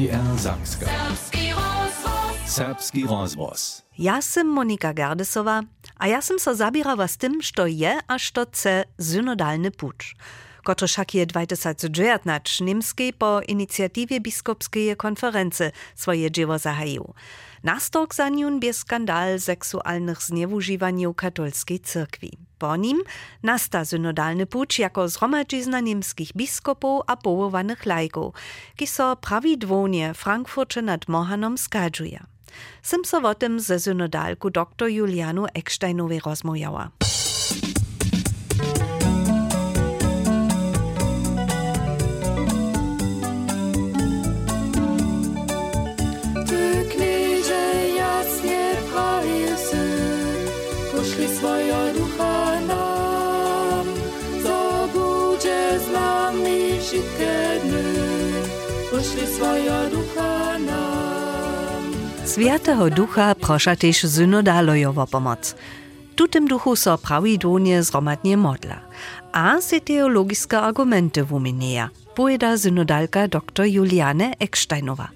NDR 0.00 0.38
Zakska. 0.38 0.86
Serbski 2.46 3.04
rozvoz. 3.04 3.82
Ja 3.98 4.22
sam 4.22 4.46
Monika 4.46 4.92
Gardesova, 4.92 5.62
a 5.96 6.06
ja 6.06 6.22
sam 6.22 6.38
so 6.38 6.54
zabierała 6.54 7.08
z 7.08 7.16
tym, 7.16 7.42
što 7.42 7.66
je 7.66 7.98
a 8.06 8.18
što 8.18 8.46
chce 8.46 8.84
synodalny 8.98 9.70
pucz, 9.70 10.14
który 10.64 10.88
však 10.88 11.14
je 11.14 11.26
2019 11.26 12.64
niemskiej 12.64 13.12
po 13.12 13.40
inicjatywie 13.48 14.20
biskupskiej 14.20 14.96
konferencji 14.96 15.66
swoje 15.94 16.30
dzieło 16.30 16.58
zahajił. 16.58 17.14
Nastok 17.64 18.14
za 18.14 18.28
nią 18.28 18.60
bie 18.60 18.72
skandal 18.72 19.40
seksualnych 19.40 20.22
zniewużywaniów 20.22 21.16
katolskiej 21.16 21.80
cyrkwi. 21.80 22.32
Po 22.58 22.76
nim 22.76 22.98
nasta 23.42 23.84
synodalny 23.84 24.46
pucz 24.46 24.78
jako 24.78 25.08
niemskich 25.80 26.32
biskupów 26.36 27.02
a 27.06 27.16
połowanych 27.16 27.86
lajków, 27.86 28.34
ki 28.76 28.86
so 28.86 29.16
Frankfurcie 30.14 30.82
nad 30.82 31.08
Mohanom 31.08 31.58
skadżuje. 31.58 32.24
Sym 32.82 33.04
so 33.04 33.18
o 33.28 33.34
tym 33.34 33.60
ze 33.60 33.80
synodalku 33.80 34.50
dr 34.50 34.88
Julianu 34.88 35.46
Ecksteinowej 35.54 36.20
rozmojała. 36.20 36.90
Swoje 51.40 51.92
ducha 51.96 52.60
nam, 52.60 53.86
zobudzie 54.42 55.80
z 55.80 55.92
nami 55.92 56.80
wszystkie 56.80 57.34
dny, 57.64 57.84
poszli 58.90 59.26
swoje 59.26 59.78
ducha 59.90 60.58
nam. 60.58 61.82
Świętego 62.32 62.90
Ducha 62.90 63.34
prosza 63.34 63.76
też 63.76 63.96
synodalojo 63.96 64.92
o 64.96 65.06
pomoc. 65.06 65.54
Tu 66.16 66.28
tym 66.28 66.46
duchu 66.46 66.76
so 66.76 66.98
prawidłownie 66.98 67.82
zromadnie 67.82 68.36
modla, 68.36 68.80
a 69.32 69.60
se 69.60 69.80
teologiske 69.80 70.58
argumenty 70.58 71.24
wuminieja, 71.24 71.88
powiada 72.14 72.58
synodalka 72.58 73.28
dr 73.28 73.66
Juliane 73.66 74.34
Ecksteinowa. 74.38 75.08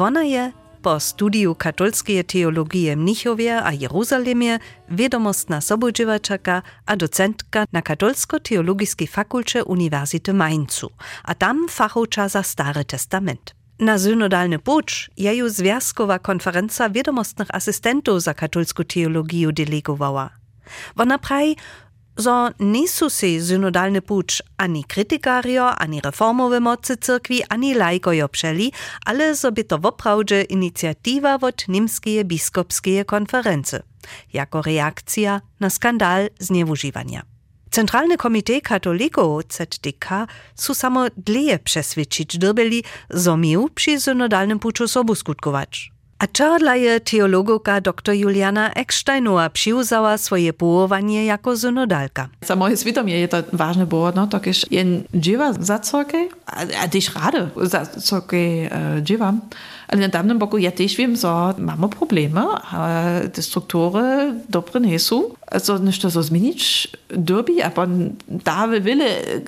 Ona 0.00 0.22
je 0.24 0.52
po 0.82 1.00
studiu 1.00 1.54
katolskiej 1.54 2.24
teologii 2.24 2.90
w 2.90 2.96
Mnichowie 2.96 3.62
a 3.62 3.72
Jeruzalemie 3.72 4.58
wiadomostna 4.90 5.60
sobodziewaczaka 5.60 6.62
a 6.86 6.96
docentka 6.96 7.64
na 7.72 7.82
katolsko-teologiskiej 7.82 9.06
fakulcie 9.06 9.64
Uniwersity 9.64 10.34
Mainzu, 10.34 10.90
a 11.24 11.34
tam 11.34 11.68
fachowcza 11.68 12.28
za 12.28 12.42
Stary 12.42 12.84
Testament. 12.84 13.54
Na 13.78 13.98
synodalny 13.98 14.58
pucz 14.58 15.10
je 15.16 15.34
ju 15.34 15.48
związkowa 15.48 16.18
konferencja 16.18 16.90
wiadomostnych 16.90 17.54
asystentów 17.54 18.22
za 18.22 18.34
katolską 18.34 18.84
teologię 18.84 19.52
delegowała. 19.52 20.30
Ona 20.96 21.18
prawi, 21.18 21.56
że 22.18 22.50
nie 22.60 22.88
są 22.88 23.08
się 23.08 23.40
synodalny 23.42 24.02
pucz 24.02 24.42
ani 24.56 24.84
krytykario, 24.84 25.74
ani 25.74 26.00
reformowe 26.00 26.60
mocy 26.60 26.96
cyrkwi, 26.96 27.42
ani 27.48 27.74
lajkojo 27.74 28.28
przeli, 28.28 28.72
ale 29.06 29.36
sobie 29.36 29.64
to 29.64 29.78
woprawdzie 29.78 30.42
inicjatywa 30.42 31.34
od 31.34 31.68
niemskiej 31.68 32.24
biskupskiej 32.24 33.04
konferencji, 33.04 33.78
jako 34.32 34.62
reakcja 34.62 35.40
na 35.60 35.70
skandal 35.70 36.28
zniewużywania. 36.38 37.22
Centralny 37.70 38.16
Komitee 38.16 38.60
Katolików 38.60 39.42
ZDK 39.48 40.26
su 40.54 40.74
samo 40.74 41.06
dleje 41.16 41.58
przesvědčić 41.58 42.38
dyrbeli, 42.38 42.84
zo 43.10 43.36
mił 43.36 43.68
przy 43.74 44.00
synodalnym 44.00 44.58
puczu 44.58 44.88
sobu 44.88 45.14
skutkować. 45.14 45.97
A 46.18 46.26
czarla 46.26 46.74
je 46.76 47.00
teologoka 47.00 47.80
dr 47.80 48.14
Juliana 48.14 48.70
Ecksteinowa 48.72 49.50
przyuzała 49.50 50.18
swoje 50.18 50.52
połowanie 50.52 51.24
jako 51.24 51.56
synodalka. 51.56 52.28
Za 52.42 52.56
moje 52.56 52.76
świadomie 52.76 53.20
je 53.20 53.28
to 53.28 53.36
ważne 53.52 53.86
było, 53.86 54.12
no, 54.12 54.26
to 54.26 54.40
jest 54.46 54.72
jen 54.72 55.02
dziewa 55.14 55.52
za 55.52 55.78
córkę, 55.78 56.18
a, 56.46 56.60
a 56.82 56.88
też 56.88 57.14
rady 57.14 57.48
za 57.56 57.86
e, 58.32 59.02
dziewa. 59.02 59.32
Ale 59.88 60.00
na 60.00 60.08
dawnym 60.08 60.38
boku 60.38 60.58
ja 60.58 60.70
też 60.70 60.96
wiem, 60.96 61.16
że 61.16 61.54
mamy 61.58 61.88
problemy, 61.88 62.40
a 62.72 63.04
te 63.32 63.42
struktury 63.42 64.34
dobre 64.48 64.80
nie 64.80 64.98
są. 64.98 65.24
Also 65.46 65.78
nicht 65.78 66.02
so 66.02 66.22
zmienić 66.22 66.88
derby, 67.08 67.64
a 67.64 67.70
pan 67.70 68.10
dawy 68.28 68.80
wiele, 68.80 69.04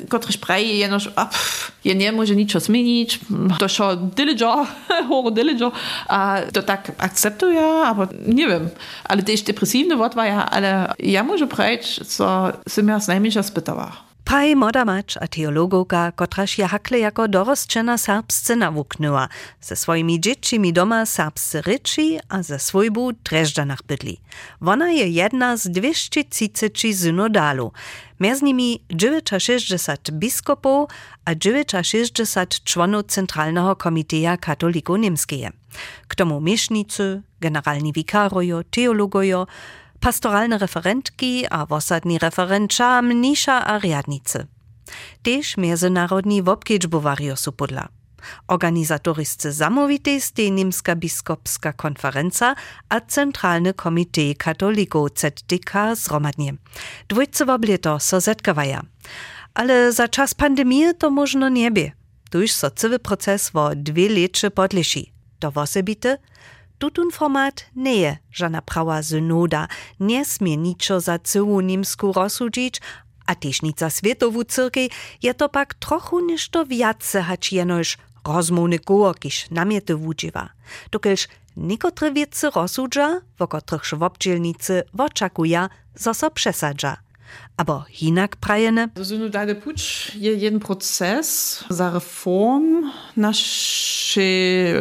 który 0.09 0.33
spraje 0.33 0.77
jenoż, 0.79 1.11
a 1.17 1.27
pff, 1.27 1.73
je 1.85 1.95
nie 1.95 2.13
może 2.13 2.37
niczego 2.37 2.65
zmienić, 2.65 3.21
to 3.59 3.69
šo 3.69 3.97
diligio, 3.97 4.67
horo 5.09 5.31
diligio, 5.31 5.73
a 6.09 6.37
to 6.53 6.63
tak 6.63 6.93
akceptuje, 6.99 7.63
aber 7.63 8.09
nie 8.29 8.47
wiem, 8.49 8.69
ale 9.05 9.23
też 9.23 9.43
depresywny 9.43 9.97
wort 9.97 10.15
war 10.15 10.27
ja, 10.27 10.51
ale 10.51 10.95
ja 10.99 11.25
może 11.25 11.47
prejść, 11.47 12.07
co 12.07 12.53
się 12.75 12.83
mnie 12.83 12.99
najmniejsza 13.09 13.43
spytała. 13.43 14.10
Praj 14.31 14.55
modamacz 14.57 15.17
a 15.17 15.27
teologoka, 15.27 16.13
kotraż 16.13 16.59
je 16.59 16.67
hakle 16.67 16.99
jako 16.99 17.29
dorosčena 17.29 17.99
serbsce 17.99 18.57
nawuknęła, 18.57 19.29
ze 19.61 19.77
swoimi 19.77 20.21
dziećmi 20.21 20.73
doma 20.73 21.07
serbsce 21.07 21.63
ryczy, 21.63 22.19
a 22.29 22.43
ze 22.43 22.59
swojbu 22.59 23.13
dreżdżanach 23.13 23.83
bydli. 23.83 24.21
Ona 24.61 24.91
je 24.91 25.09
jedna 25.09 25.57
z 25.57 25.69
230 25.69 26.95
synodalu, 26.95 27.73
między 28.21 28.45
nimi 28.45 28.81
69 29.39 30.11
biskupów 30.11 30.91
a 31.25 31.35
69 31.83 32.65
członów 32.65 33.07
Centralnego 33.07 33.77
Komiteja 33.77 34.37
Katoliku 34.37 34.97
Niemskie. 34.97 35.51
K 36.09 36.15
tomu 36.15 36.41
miesznicy, 36.41 37.23
generalni 37.41 37.93
wikarojo, 37.93 38.63
teologojo, 38.71 39.47
pastoralne 40.01 40.59
referentki 40.59 41.47
a 41.51 41.67
wosadni 41.67 42.19
referentča 42.19 43.03
mniša 43.03 43.65
a 43.67 43.79
riadnice. 43.79 44.47
Tež 45.23 45.57
międzynarodni 45.57 46.43
wobkedźbowario 46.43 47.37
su 47.37 47.53
podla. 47.53 47.89
Organizatorisce 48.49 49.53
zamówitej 49.53 50.21
Niemska 50.51 50.97
biskopska 50.97 51.73
konferenca 51.73 52.55
a 52.89 53.01
Centralny 53.01 53.75
Komitee 53.75 54.35
Katolików 54.35 55.09
ZDK 55.15 55.95
zromadnie. 55.95 56.55
Dwójce 57.09 57.47
woblieto 57.47 58.01
so 58.01 58.21
zetkawaja. 58.21 58.83
Ale 59.55 59.93
za 59.93 60.09
czas 60.09 60.35
pandemii 60.35 60.95
to 60.99 61.11
można 61.11 61.49
nie 61.49 61.71
bie. 61.71 61.93
Tuż 62.31 62.53
so 62.53 62.71
cały 62.71 62.99
proces 62.99 63.51
wo 63.51 63.71
dwie 63.75 64.09
lecze 64.09 64.51
podleši. 64.51 65.13
To 65.39 65.51
wosebite 65.51 66.19
Tutun 66.81 67.11
format 67.11 67.67
nie 67.77 67.97
je 67.97 68.17
żadna 68.33 68.63
prawa 68.63 69.03
synoda, 69.03 69.69
nie 70.01 70.25
smie 70.25 70.57
niczo 70.57 71.01
za 71.01 71.19
całą 71.19 71.61
niemsku 71.61 72.13
rozsudzić, 72.13 72.81
a 73.27 73.35
też 73.35 73.63
nic 73.63 73.79
za 73.79 73.91
światową 73.91 74.45
cyrkej 74.45 74.91
je 75.23 75.35
to 75.35 75.49
pak 75.49 75.75
trochu 75.75 76.21
ništo 76.21 76.67
wiace 76.67 77.23
hać 77.23 77.53
jenoż 77.53 77.99
rozmowny 78.25 78.79
koło, 78.79 79.15
kiż 79.15 79.51
namiety 79.51 79.97
wudziewa. 79.97 80.49
Dokelż 80.91 81.29
niekotre 81.57 82.13
wiece 82.13 82.51
rozsudza, 82.51 83.21
wo 83.39 83.49
których 83.49 83.95
wobdzielnicy 83.99 84.83
oczekuja, 84.99 85.69
zo 85.95 86.15
so 86.15 86.31
przesadza. 86.31 86.97
Aber 87.61 87.85
hinak 87.91 88.41
prajene, 88.41 88.89
Synodalny 89.03 89.55
pucz 89.55 90.15
je 90.15 90.33
jeden 90.33 90.61
proces 90.61 91.61
za 91.69 91.91
reform 91.91 92.89
naszej 93.17 94.73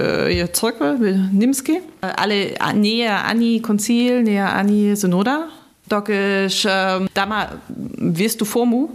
e, 0.44 0.48
cyrkwy 0.48 1.20
niemskiej, 1.34 1.82
ale 2.16 2.36
nie 2.76 3.12
ani 3.12 3.62
koncil, 3.62 4.24
nie 4.24 4.46
ani 4.46 4.96
synoda. 4.96 5.48
Dokiż 5.90 6.68
tam 7.14 7.30
ma 7.30 7.50
wiestu 7.98 8.46
formu, 8.46 8.90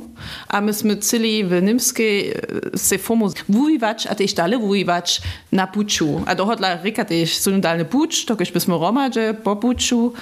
a 0.48 0.60
myśmy 0.60 0.96
chcieli 0.96 1.44
w 1.44 1.62
niemskiej 1.62 2.30
e, 2.30 2.78
se 2.78 2.98
formu 2.98 3.30
wujiwać, 3.48 4.06
a 4.06 4.14
też 4.14 4.32
dalej 4.34 4.58
wujiwać 4.60 5.22
na 5.52 5.66
puczu. 5.66 6.22
A 6.26 6.34
dohodla 6.34 6.82
reka 6.82 7.04
też 7.04 7.36
synodalny 7.36 7.84
pucz, 7.84 8.26
dokiż 8.26 8.52
byśmy 8.52 8.78
romadze 8.78 9.34
po 9.34 9.56
puczu, 9.56 10.12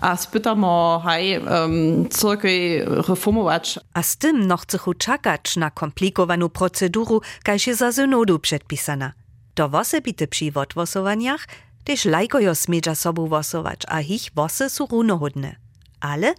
a 0.00 0.16
spytamo, 0.16 1.00
haj, 1.04 1.38
um, 1.38 2.08
cyrkwy 2.08 2.84
reformować. 3.08 3.78
a 3.94 4.02
z 4.02 4.16
tym 4.16 4.46
no 4.46 4.56
chcechu 4.56 4.94
czakać 4.94 5.56
na 5.56 5.70
komplikowaną 5.70 6.48
proceduru, 6.48 7.20
kaž 7.44 7.66
je 7.66 7.74
za 7.74 7.92
synodu 7.92 8.38
przedpisana. 8.38 9.12
To 9.54 9.68
wosebite 9.68 10.26
przy 10.26 10.52
wotwosowaniach 10.52 11.46
też 11.84 12.04
lajkojo 12.04 12.54
smiedza 12.54 12.94
sobu 12.94 13.28
wosować, 13.28 13.80
a 13.88 14.00
ich 14.00 14.30
wosy 14.34 14.70
są 14.70 14.86
runohodne. 14.86 15.67
Ale 16.00 16.34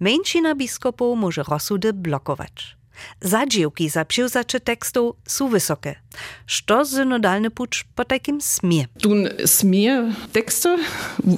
mężczyzna 0.00 0.54
biskupów 0.54 1.18
może 1.18 1.42
rozsudy 1.42 1.92
blokować. 1.92 2.76
Zadziewki 3.20 3.88
za 3.88 4.04
przyłzacze 4.04 4.60
tekstów 4.60 5.16
są 5.26 5.48
wysokie. 5.48 5.94
Co 6.66 6.84
synodalny 6.84 7.50
pucz 7.50 7.84
po 7.94 8.04
takim 8.04 8.40
smie? 8.40 8.86
Tun 9.02 9.28
smije 9.46 10.12
teksty 10.32 10.76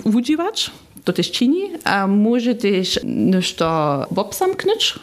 używać, 0.04 0.70
to 1.04 1.12
też 1.12 1.30
czyni, 1.30 1.70
a 1.84 2.06
może 2.06 2.54
też 2.54 3.00
nešto 3.04 3.66
obsamknąć, 4.16 4.98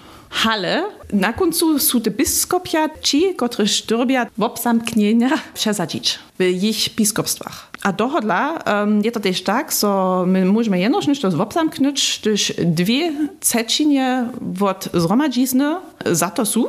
Ale 0.45 0.83
na 1.13 1.33
końcu 1.33 1.99
te 1.99 2.11
biskopia 2.11 2.89
ci, 3.01 3.35
którzy 3.35 3.67
szturbia 3.67 4.27
w 4.37 4.43
obzamknienia 4.43 5.29
przesadzić 5.53 6.19
w 6.39 6.43
ich 6.43 6.95
biskopstwach. 6.95 7.69
A 7.83 7.93
dohodla 7.93 8.63
um, 8.65 9.01
je 9.01 9.11
to 9.11 9.19
też 9.19 9.43
tak, 9.43 9.71
że 9.81 10.23
my 10.25 10.45
możemy 10.45 10.79
jenoż 10.79 11.05
to 11.21 11.27
obzamknąć, 11.27 12.19
gdyż 12.21 12.53
dwie 12.57 13.13
trzecinie 13.39 14.29
od 14.59 14.89
zgromadzizny 14.93 15.75
za 16.05 16.29
to 16.29 16.45
są, 16.45 16.63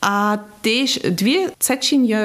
a 0.00 0.38
też 0.62 0.98
dwie 0.98 1.50
trzecinie 1.58 2.20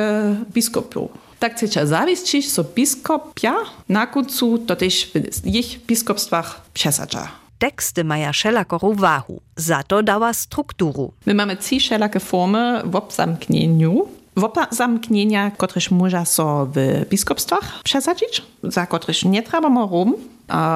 biskupów. 0.53 1.11
Tak 1.39 1.55
chcecie 1.55 1.87
zawiścić, 1.87 2.55
że 2.55 2.63
biskopia 2.75 3.55
na 3.89 4.07
końcu 4.07 4.57
to 4.57 4.75
też 4.75 5.11
w 5.43 5.47
ich 5.47 5.85
biskopstwach 5.85 6.61
przesadza. 6.73 7.27
Teksty 7.59 8.03
mają 8.03 8.33
wszelaką 8.33 8.79
wahu, 8.95 9.41
za 9.55 9.83
to 9.83 10.03
dała 10.03 10.33
strukturu. 10.33 11.13
My 11.25 11.33
mamy 11.33 11.57
trzy 11.57 11.79
wszelakie 11.79 12.19
formy 12.19 12.81
w 12.85 12.95
obzamknieniu. 12.95 14.07
W 14.35 14.43
obzamknienia, 14.43 15.51
któreż 15.51 15.91
można 15.91 16.25
so 16.25 16.67
w 16.73 17.05
biskopstwach 17.09 17.83
przesadzić, 17.83 18.41
za 18.63 18.85
któreż 18.85 19.25
nie 19.25 19.43
trzeba 19.43 19.87
rum. 19.91 20.15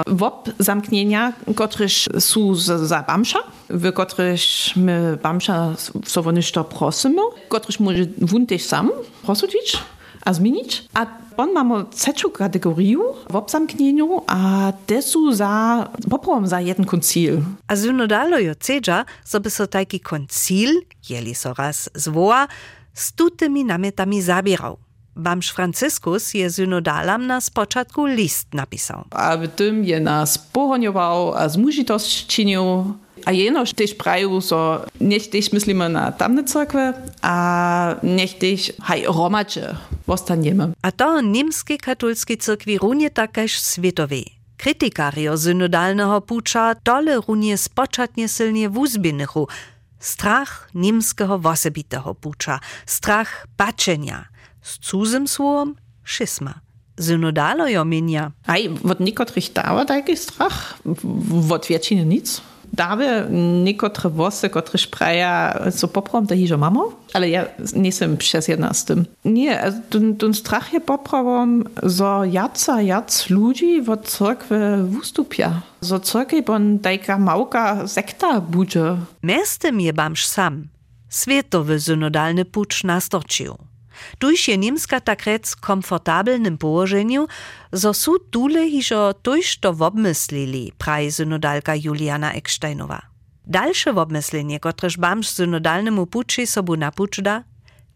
W 0.07 0.23
obzamknienia, 0.23 1.33
któreż 1.55 2.09
są 2.19 2.55
za 2.55 3.03
bamsza, 3.07 3.39
w 3.69 3.93
któreż 3.93 4.73
my 4.75 5.17
bamsza 5.23 5.75
so 6.05 6.23
to 6.53 6.63
prosimy, 6.63 7.21
któreż 7.49 7.79
może 7.79 8.05
wun 8.21 8.45
też 8.45 8.63
sam 8.63 8.91
prosić 9.23 9.77
a 10.25 10.33
zmienić. 10.33 10.87
A 10.93 11.05
on 11.37 11.53
mamy 11.53 11.85
trzecią 11.91 12.29
kategorię 12.29 12.97
w 13.29 13.35
obzamknieniu, 13.35 14.21
a 14.27 14.73
te 14.85 15.01
są 15.01 15.33
za, 15.33 15.87
poprom 16.09 16.47
za 16.47 16.61
jeden 16.61 16.85
koncil. 16.85 17.41
A 17.67 17.75
synodalo 17.75 18.39
jo 18.39 18.53
cedza, 18.59 19.05
so 19.25 19.39
by 19.39 19.49
so 19.49 19.67
taki 19.67 19.99
koncil, 19.99 20.81
jeli 21.09 21.35
so 21.35 21.53
raz 21.53 21.89
zwoła, 21.95 22.47
z 22.93 23.13
tutymi 23.13 23.65
namietami 23.65 24.21
zabierał. 24.21 24.77
Bamż 25.15 25.51
Franciskus 25.51 26.33
je 26.33 26.51
synodalam 26.51 27.27
na 27.27 27.41
spoczatku 27.41 28.05
list 28.05 28.53
napisał. 28.53 29.03
A 29.11 29.37
w 29.37 29.47
tym 29.47 29.85
je 29.85 29.99
nas 29.99 30.37
pohoniował, 30.37 31.33
a 31.33 31.49
zmužitost 31.49 32.27
činil, 32.27 32.83
a 33.25 33.31
jenož 33.31 33.73
też 33.73 33.95
prajú, 33.95 34.41
so 34.41 34.85
niech 35.01 35.29
też 35.29 35.51
myslíme 35.53 35.89
na 35.89 36.11
tamne 36.11 36.43
cerkve, 36.43 36.93
a 37.21 37.35
niech 38.03 38.37
też 38.37 38.73
haj 38.81 39.03
romače 39.07 39.75
ostaniemy. 40.11 40.73
A 40.81 40.91
to 40.91 41.21
niemskiej 41.21 41.77
katolskiej 41.77 42.37
cyrkwi 42.37 42.77
runie 42.77 43.09
takeż 43.09 43.51
światowej. 43.51 44.25
Krytikario 44.57 45.37
synodalnego 45.37 46.21
pucza 46.21 46.75
dole 46.83 47.21
runie 47.27 47.57
spoczatnie 47.57 48.29
silnie 48.29 48.69
wuzbinychu. 48.69 49.47
Strach 49.99 50.69
niemskiego 50.73 51.39
wosobitego 51.39 52.15
pucza, 52.15 52.59
strach 52.85 53.47
baczenia, 53.57 54.25
z 54.61 54.79
cudzym 54.79 55.27
słowem 55.27 55.75
schisma. 56.05 56.53
Synodalo 56.99 57.67
jo 57.67 57.85
mienia. 57.85 58.31
Aj, 58.47 58.69
od 58.89 58.99
niekotrych 58.99 59.53
dawa 59.53 59.85
taki 59.85 60.17
strach, 60.17 60.79
od 61.51 61.65
wieciny 61.65 62.05
nic. 62.05 62.41
Dawe 62.73 63.27
niekotre 63.63 64.09
włosy, 64.09 64.49
które 64.49 64.77
szpraja, 64.77 65.59
co 65.75 65.87
poprom 65.87 66.27
to 66.27 66.35
hiżo 66.35 66.57
mamo, 66.57 66.91
ale 67.13 67.29
ja 67.29 67.45
nie 67.75 67.85
jestem 67.85 68.17
przez 68.17 68.47
jedna 68.47 68.73
z 68.73 68.85
tym. 68.85 69.05
Nie, 69.25 69.73
ten, 69.89 70.17
ten 70.17 70.33
strach 70.33 70.73
je 70.73 70.81
poprawom, 70.81 71.63
zo 71.83 72.25
jaca 72.25 72.81
jac 72.81 73.29
ludzi 73.29 73.81
w 73.81 73.97
cerkwie 74.03 74.59
wystupia. 74.83 75.61
Zo 75.81 75.99
cerkwie 75.99 76.41
bon 76.41 76.79
tajka 76.79 77.17
małka 77.17 77.87
sekta 77.87 78.41
budzie. 78.41 78.97
Miestem 79.23 79.81
je 79.81 79.93
bamż 79.93 80.25
sam. 80.25 80.67
Światowy 81.09 81.79
synodalny 81.79 82.45
pucz 82.45 82.83
nastorczył. 82.83 83.72
Tuž 84.19 84.47
je 84.47 84.57
Niemska 84.57 84.99
tak 84.99 85.23
rec 85.25 85.55
komfortabelnym 85.55 86.57
położeniu, 86.57 87.27
zo 87.71 87.93
su 87.93 88.19
tule 88.19 88.69
hižo 88.69 89.13
tuž 89.13 89.57
to 89.57 89.73
wobmyslili, 89.73 90.71
praje 90.77 91.11
synodalka 91.11 91.75
Juliana 91.75 92.33
Ecksteinowa. 92.33 93.01
Dalsze 93.45 93.93
wobmyslenie, 93.93 94.59
kotreż 94.59 94.97
bamż 94.97 95.27
synodalnemu 95.27 96.05
puczy 96.07 96.47
sobu 96.47 96.75
napuczda, 96.75 97.43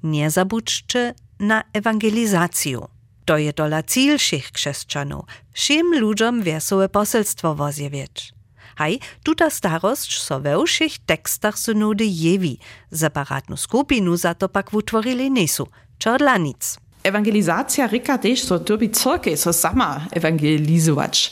nie 0.04 0.32
zabuczcze 0.32 1.14
na 1.40 1.64
ewangelizację. 1.74 2.80
To 3.26 3.38
je 3.38 3.52
dola 3.52 3.84
cíl 3.84 4.18
všich 4.18 4.52
křesťanov, 4.52 5.28
všim 5.52 6.00
ludziom 6.00 6.42
wesołe 6.44 6.90
poselstwo 6.90 7.56
wozjewieć. 7.56 8.32
Haj, 8.76 9.00
tuta 9.24 9.50
starość 9.50 10.22
so 10.22 10.40
všich 10.66 11.00
tekstach 11.00 11.58
synody 11.60 12.06
jewi, 12.06 12.60
separatnu 12.92 13.58
skupinu 13.58 14.18
za 14.18 14.34
to 14.34 14.50
pak 14.50 14.74
utworili 14.74 15.32
nesu, 15.32 15.68
Czorlanic. 16.00 16.78
Ewangelizacja 17.04 17.88
ryka 17.88 18.18
też, 18.18 18.44
so 18.44 18.60
dobi 18.60 18.90
córkę, 18.90 19.38
so 19.38 19.54
sama 19.54 20.06
ewangelizować. 20.12 21.32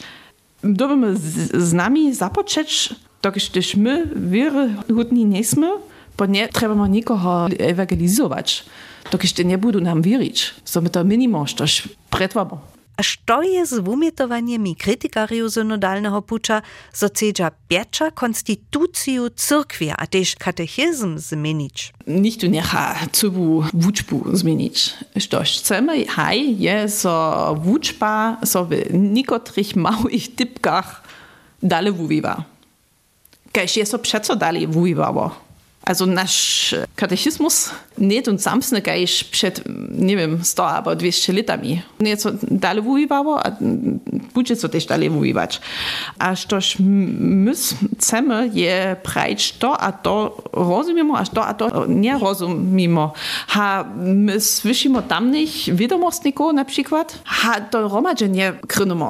Dobimy 0.64 1.16
z, 1.16 1.52
z 1.64 1.74
nami 1.74 2.14
zapoczeć, 2.14 2.96
dokąd 3.22 3.52
też 3.52 3.76
my 3.76 4.10
wiaryhodni 4.16 5.26
nie 5.26 5.44
sme, 5.44 5.78
bo 6.18 6.26
nie 6.26 6.48
trzeba 6.48 6.88
nikogo 6.88 7.48
ewangelizować, 7.60 8.66
dokąd 9.12 9.46
nie 9.46 9.58
budu 9.58 9.82
nam 9.82 10.02
wierzyć. 10.02 10.56
So 10.66 10.82
my 10.82 10.90
to 10.90 11.04
minimum, 11.04 11.46
coś 11.46 11.88
pretwabo. 12.10 12.75
A 12.98 13.04
što 13.04 13.42
je 13.42 13.66
z 13.66 13.74
wumjetovanjemi 13.74 14.76
kritikarju 14.76 15.50
synodalnego 15.50 16.22
puča, 16.22 16.62
so 16.94 17.10
cedza 17.10 17.52
piecza 17.68 18.12
konstytuciju 18.12 19.30
cyrkwi, 19.30 19.94
a 19.98 20.08
też 20.08 20.36
katechizm 20.36 21.18
zmienić? 21.18 21.94
Nicht 22.08 22.42
tu 22.42 22.50
necha 22.50 22.96
cubu 23.12 23.64
wuczbu 23.74 24.24
zmienić. 24.34 24.94
Štož 25.18 25.60
chcemy, 25.60 26.06
haj, 26.06 26.56
je 26.60 26.90
so 26.90 27.56
wuczba 27.64 28.38
so 28.46 28.66
w 28.66 28.72
niekotrych 28.94 29.76
małych 29.76 30.36
typkach 30.36 31.04
dale 31.64 31.92
wuwiwa. 31.92 32.44
Kaž 33.52 33.78
je 33.78 33.86
so 33.86 34.00
przeco 34.00 34.36
dali 34.36 34.68
wuwiwało. 34.68 35.45
Also 35.86 36.06
nasz 36.06 36.76
katechismus 36.96 37.70
nie 37.98 38.22
ten 38.22 38.40
samsny 38.40 38.82
gajś 38.82 39.24
przed, 39.24 39.64
nie 39.92 40.18
wiem, 40.18 40.40
100 40.44 40.70
albo 40.70 40.96
200 40.96 41.34
latami. 41.34 41.82
Nie 42.00 42.18
co 42.18 42.30
dalej 42.52 42.84
wujiwało, 42.84 43.46
a 43.46 43.52
będzie 44.36 44.56
co 44.56 44.70
też 44.70 44.86
dalej 44.86 45.10
wujiwać. 45.10 45.62
A 46.20 46.36
sztoż 46.36 46.76
my 46.80 47.52
chcemy 47.98 48.50
je 48.54 48.96
prajć 49.04 49.54
to, 49.54 49.78
a 49.78 49.92
to 49.92 50.44
rozumiemy, 50.54 51.14
a 51.14 51.26
to, 51.26 51.46
a 51.46 51.54
to 51.54 51.86
nie 51.86 52.18
rozumimy. 52.18 53.10
Ha 53.48 53.86
my 53.98 54.42
słyszymy 54.42 55.04
tamnych 55.04 55.76
wiadomostników 55.76 56.54
na 56.54 56.66
przykład, 56.66 57.20
ha 57.26 57.62
to 57.62 57.88
romadzenie 57.88 58.54
krynemy 58.68 59.06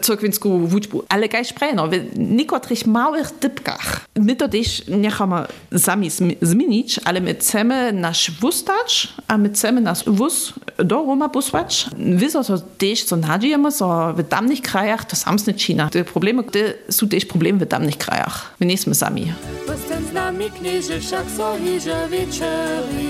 cyrkwinską 0.00 0.66
wuczbu. 0.66 1.04
Ale 1.08 1.28
gajś 1.28 1.52
prejno, 1.52 1.88
w 1.88 1.92
niekotrych 2.16 2.86
małych 2.86 3.30
typkach. 3.30 4.00
My 4.16 4.36
to 4.36 4.48
też 4.48 4.82
niechamy 4.88 5.36
sami 5.78 6.10
zmienić, 6.42 7.00
ale 7.04 7.20
my 7.20 7.34
chcemy 7.34 7.92
nasz 7.92 8.30
wustać, 8.40 9.08
a 9.28 9.38
my 9.38 9.48
chcemy 9.48 9.80
nasz 9.80 10.04
wóz 10.06 10.52
do 10.78 10.96
Roma 10.96 11.28
posłać. 11.28 11.86
Wiedzą 12.16 12.44
to 12.44 12.58
też, 12.58 13.04
co 13.04 13.16
nadziejemy, 13.16 13.70
że 13.70 14.14
w 14.16 14.28
tamnych 14.28 14.60
krajach 14.60 15.04
to 15.04 15.16
samsne 15.16 15.54
czyna. 15.54 15.90
Te 15.90 16.04
problemy, 16.04 16.44
to 16.44 16.58
są 16.92 17.08
też 17.08 17.24
problemy 17.24 17.58
w 17.58 17.68
tamnych 17.68 17.98
krajach. 17.98 18.54
My 18.60 18.66
nie 18.66 18.72
jesteśmy 18.72 18.94
sami. 18.94 19.32
Postęp 19.66 20.10
z 20.10 20.12
nami 20.12 20.50
knieże 20.50 21.00
wszak 21.00 21.24
so 21.36 21.56
hiże 21.64 22.08
wieczery, 22.10 23.02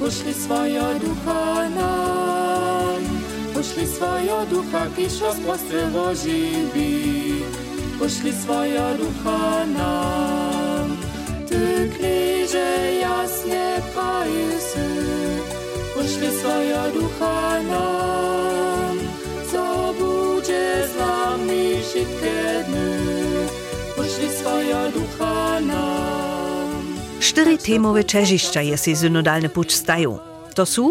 poszli 0.00 0.34
swoją 0.34 0.98
ducha 0.98 1.68
nam, 1.68 3.02
poszli 3.54 3.86
swoją 3.86 4.46
ducha, 4.46 4.86
kiż 4.96 5.20
rozprostry 5.20 5.80
żywi, 6.22 7.34
poszli 7.98 8.32
swoją 8.32 8.96
ducha 8.96 9.66
nam. 9.66 10.51
Ty 11.52 11.90
knieże 11.96 12.92
jasnie 13.00 13.82
prajsy, 13.94 14.88
poszli 15.94 16.38
swoją 16.38 16.92
ducha 16.92 17.62
nam, 17.62 18.98
co 19.52 19.94
będzie 19.94 20.88
z 20.88 20.98
nami 20.98 21.82
wszystkie 21.82 22.64
dny, 22.68 22.98
poszli 23.96 24.28
swoją 24.40 24.92
ducha 24.92 25.60
nam. 25.60 26.82
Cztery 27.20 27.58
temowe 27.58 28.04
czeziszcza 28.04 28.62
je 28.62 28.78
si 28.78 28.96
synodalny 28.96 29.48
pucz 29.48 29.72
stają. 29.72 30.18
To 30.54 30.66
są 30.66 30.90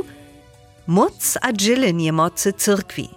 moc 0.88 1.38
a 1.42 1.54
dzielenie 1.54 2.14
mocy 2.14 2.54
cyrkwi, 2.54 3.10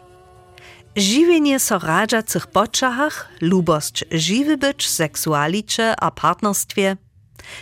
Žiwienie 0.96 1.60
so 1.60 1.78
radżacych 1.78 2.46
poczachach, 2.46 3.28
lubość 3.40 4.04
żywy 4.10 4.56
być, 4.56 4.88
seksualicze 4.88 5.94
a 6.00 6.10
partnerstwie, 6.10 6.96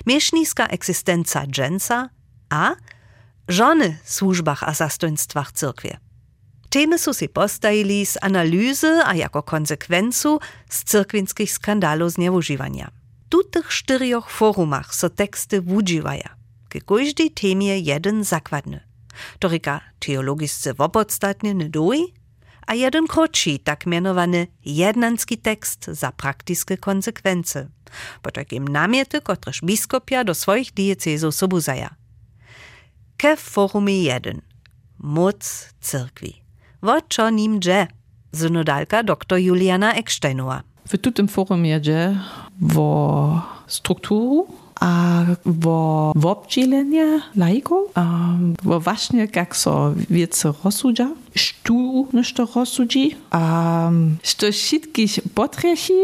mieszniska 0.07 0.67
egzystencja 0.67 1.47
dżęca, 1.47 2.09
a 2.51 2.75
żony 3.49 3.99
w 4.05 4.13
służbach 4.13 4.63
a 4.63 4.75
zastojnstwach 4.75 5.53
cyrkwie. 5.53 5.99
Temy 6.71 6.99
są 6.99 7.13
si 7.13 7.29
postajili 7.29 8.07
z 8.07 8.19
analizy 8.21 9.01
a 9.05 9.15
jako 9.15 9.43
konsekwencu 9.43 10.41
z 10.69 10.85
cyrkwinskich 10.85 11.53
skandalów 11.53 12.13
z 12.13 12.19
nieużywania. 12.19 12.91
Tu 13.29 13.43
tutych 13.45 13.69
czterech 13.69 14.31
forumach 14.31 14.95
so 14.95 15.11
teksty 15.11 15.61
wudziwaja. 15.61 16.37
K 16.69 16.81
każdej 16.87 17.31
temie 17.31 17.79
jeden 17.79 18.25
zakładny. 18.25 18.81
To 19.39 19.49
rika 19.49 19.81
teologisce 19.99 20.75
wopodstatnie 20.75 21.55
nedoi, 21.55 22.15
a 22.67 22.75
jeden 22.75 23.07
krótszy, 23.07 23.59
tak 23.59 23.87
mianowany 23.87 24.47
jednanski 24.65 25.39
tekst 25.39 25.87
za 25.87 26.13
praktyczne 26.13 26.77
konsekwencje. 26.77 27.69
Po 28.23 28.31
takim 28.31 28.69
namiety, 28.69 29.21
kotreż 29.21 29.61
biskopia 29.63 30.25
do 30.25 30.35
swoich 30.35 30.73
diecezów 30.75 31.35
sobuzaja. 31.35 31.95
Ke 33.17 33.37
forumie 33.37 34.03
jeden. 34.03 34.41
Moc 34.99 35.69
cyrkwi. 35.81 36.43
Wo 36.83 37.01
čo 37.01 37.31
nim 37.31 37.61
dże? 37.61 37.87
Synodalka 38.35 39.03
dr 39.03 39.39
Juliana 39.39 39.95
Ecksteinova. 39.95 40.63
W 40.85 41.13
tym 41.13 41.29
forum 41.29 41.67
jedzie 41.67 42.17
wo 42.61 43.43
strukturu 43.67 44.62
a 44.83 45.25
wo 45.47 46.13
wobdzielenie 46.17 47.21
laików, 47.37 47.91
wo 48.63 48.81
właśnie 48.81 49.29
jak 49.37 49.57
so 49.57 49.95
wiece 50.11 50.53
rozsudza, 50.65 51.09
stu 51.37 52.09
nešto 52.13 52.49
rozsudzi, 52.55 53.17
što 54.23 54.53
wszystkich 54.53 55.19
potrechi, 55.35 56.01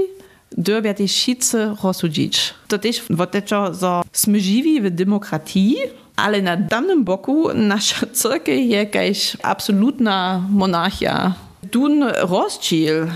dürbią 0.58 0.94
też 0.94 1.12
wszyscy 1.12 1.74
rozsudzić. 1.82 2.54
To 2.68 2.78
też 2.78 3.02
wo 3.10 3.26
teczo, 3.26 3.74
so 3.74 4.02
sme 4.12 4.40
żywi 4.40 4.80
w 4.80 4.90
demokratii, 4.90 5.76
ale 6.16 6.42
na 6.42 6.56
danym 6.56 7.04
boku 7.04 7.54
nasza 7.54 8.06
cyrka 8.18 8.52
je 8.52 8.66
jakaś 8.66 9.36
absolutna 9.42 10.42
monarchia. 10.50 11.34
Dun 11.72 12.02
rozdziel 12.02 13.08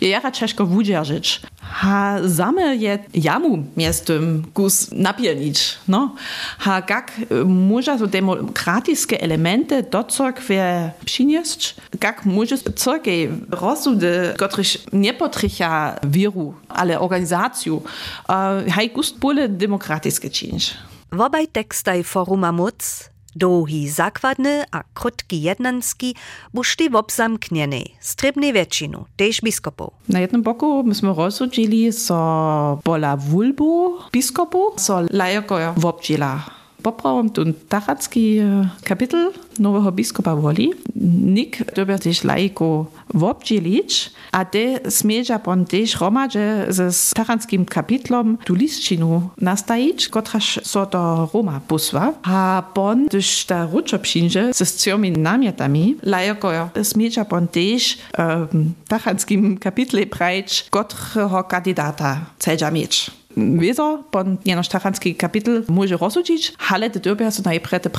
je 0.00 0.08
jara 0.08 0.30
ciężko 0.30 0.66
wudzierżyć. 0.66 1.40
Ha 1.60 2.18
same 2.36 2.76
je 2.76 2.98
jamu 3.14 3.64
miestem 3.76 4.42
gus 4.54 4.90
napielnić, 4.92 5.78
no. 5.88 6.14
Ha 6.58 6.82
jak 6.88 7.12
może 7.44 7.98
so 7.98 8.06
demokratiskie 8.06 9.20
elementy 9.20 9.82
do 9.82 10.04
cyrkwi 10.04 10.54
przynieść, 11.04 11.76
jak 12.02 12.24
może 12.26 12.58
cyrkwi 12.58 13.28
rozsudy, 13.50 14.34
których 14.36 14.92
nie 14.92 15.14
potrycha 15.14 16.00
wiru, 16.02 16.54
ale 16.68 17.00
organizację, 17.00 17.72
uh, 17.72 17.82
haj 18.70 18.90
gust 18.90 19.18
bole 19.18 19.48
demokratiskie 19.48 20.30
czynić. 20.30 20.74
Wobaj 21.12 21.48
tekstaj 21.48 22.04
foruma 22.04 22.52
moc, 22.52 23.10
Dohi 23.36 23.88
zakładny 23.88 24.64
a 24.70 24.82
krótki 24.94 25.42
jednanski 25.42 26.14
buszty 26.54 26.90
w 26.90 26.96
obzamknieny, 26.96 27.84
strebnej 28.00 28.52
wieczinu, 28.52 29.04
też 29.16 29.40
biskopów. 29.40 29.90
Na 30.08 30.20
jednym 30.20 30.42
boku 30.42 30.82
myśmy 30.84 31.14
rozsądzili, 31.14 31.92
co 31.92 32.78
bola 32.84 33.16
wulbu 33.16 33.98
biskopów, 34.12 34.74
co 34.76 35.00
lajokoja 35.10 35.74
w 35.76 35.86
obdzielach. 35.86 36.63
Popravom 36.84 37.30
tu 37.30 37.42
tachacki 37.68 38.40
kapitel 38.84 39.32
nowego 39.58 39.92
biskupa 39.92 40.36
woli. 40.36 40.72
Nik 41.36 41.74
dobia 41.74 41.98
też 41.98 42.24
lajku 42.24 42.86
wobdzielić, 43.14 44.10
a 44.32 44.44
te 44.44 44.90
smieża 44.90 45.38
pon 45.38 45.64
też 45.64 46.00
romadze 46.00 46.66
z 46.68 47.14
tachackim 47.14 47.64
kapitlom 47.64 48.38
tu 48.44 48.54
listčinu 48.54 49.30
nastajić, 49.40 50.08
kotraż 50.08 50.60
so 50.62 50.86
do 50.86 51.28
Roma 51.34 51.60
puswa. 51.68 52.12
A 52.22 52.62
pon, 52.74 53.06
gdyż 53.06 53.44
ta 53.44 53.66
ruczo 53.66 53.98
przyjdzie 53.98 54.50
z 54.54 54.84
ciomi 54.84 55.12
namietami, 55.12 55.96
lajko 56.02 56.50
smieża 56.82 57.24
pon 57.24 57.48
też 57.48 57.98
um, 58.18 58.74
tachackim 58.88 59.58
kapitle 59.58 60.06
prajć, 60.06 60.66
kotrego 60.70 61.44
kandidata 61.44 62.20
celja 62.38 62.70
mieć. 62.70 63.10
Weser, 63.36 63.98
bon 64.12 64.36
jenoż 64.44 64.68
tachanski 64.68 65.14
kapitel 65.14 65.64
może 65.68 65.96
rozsudzić, 65.96 66.52
ale 66.68 66.90
te 66.90 67.00
dobia 67.00 67.30
so 67.30 67.42
najpierw 67.44 67.82
te 67.82 67.90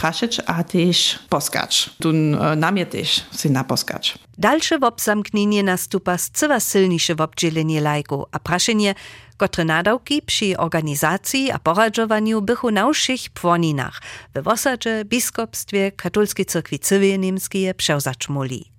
a 0.46 0.64
też 0.64 1.20
poskać. 1.30 1.90
Tun 2.02 2.36
uh, 2.36 2.42
namie 2.58 2.86
też 2.86 3.26
się 3.42 3.50
naposkać. 3.50 4.20
Dalsze 4.38 4.80
wobzamknienie 4.80 5.64
nastupa 5.64 6.18
zcywa 6.18 6.60
silniejsze 6.60 7.16
wobdzielenie 7.16 7.82
lajku, 7.82 8.26
a 8.32 8.40
praszenie, 8.40 8.96
które 9.38 9.66
nadawki 9.66 10.22
przy 10.22 10.58
organizacji 10.58 11.52
a 11.52 11.60
poradzowaniu 11.60 12.42
bychu 12.42 12.72
na 12.72 12.94
wszystkich 12.94 13.30
płoninach, 13.30 14.02
we 14.34 14.42
wosadzie, 14.42 15.06
biskupstwie, 15.06 15.92
katolskiej 15.92 16.46
cyrkwi 16.46 16.80
cywie 16.80 17.18
niemskie 17.18 17.74
przełzać 17.74 18.30
muli. 18.30 18.72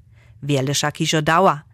Wiele 0.43 0.75
szaki 0.75 1.07
żodała. 1.07 1.66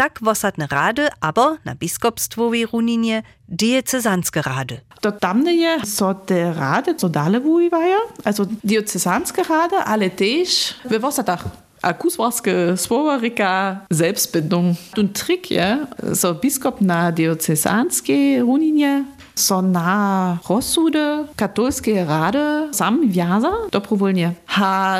Tak 0.00 0.18
wosadne 0.22 0.66
rady, 0.66 1.08
aber 1.20 1.58
na 1.64 1.74
biskupstwowej 1.74 2.66
runinie 2.66 3.22
diecezanske 3.48 4.42
rady. 4.42 4.80
To 5.00 5.12
tamne 5.12 5.54
je 5.54 5.80
so 5.84 6.14
te 6.14 6.52
rady, 6.52 6.94
co 6.94 7.08
dalej 7.08 7.40
wujiwaja, 7.40 7.98
also 8.24 8.46
diecezanske 8.64 9.42
rady, 9.42 9.76
ale 9.76 10.10
też 10.10 10.74
we 10.84 10.98
wosadach. 10.98 11.44
A 11.82 11.92
kuswarskie 11.92 12.76
słowa 12.76 13.18
rika 13.18 13.80
selbstbindung. 13.92 14.76
Tun 14.94 15.08
trik 15.08 15.50
je, 15.50 15.86
so 16.14 16.34
biskop 16.34 16.80
na 16.80 17.12
diecezanskie 17.12 18.40
runinie 18.40 19.04
so 19.40 19.62
na 19.62 20.38
rozsudy 20.48 21.24
katolskie 21.36 22.04
rady 22.04 22.68
sam 22.72 23.08
wjaza 23.08 23.52
dobrowolnie. 23.70 24.32
Ha 24.46 24.96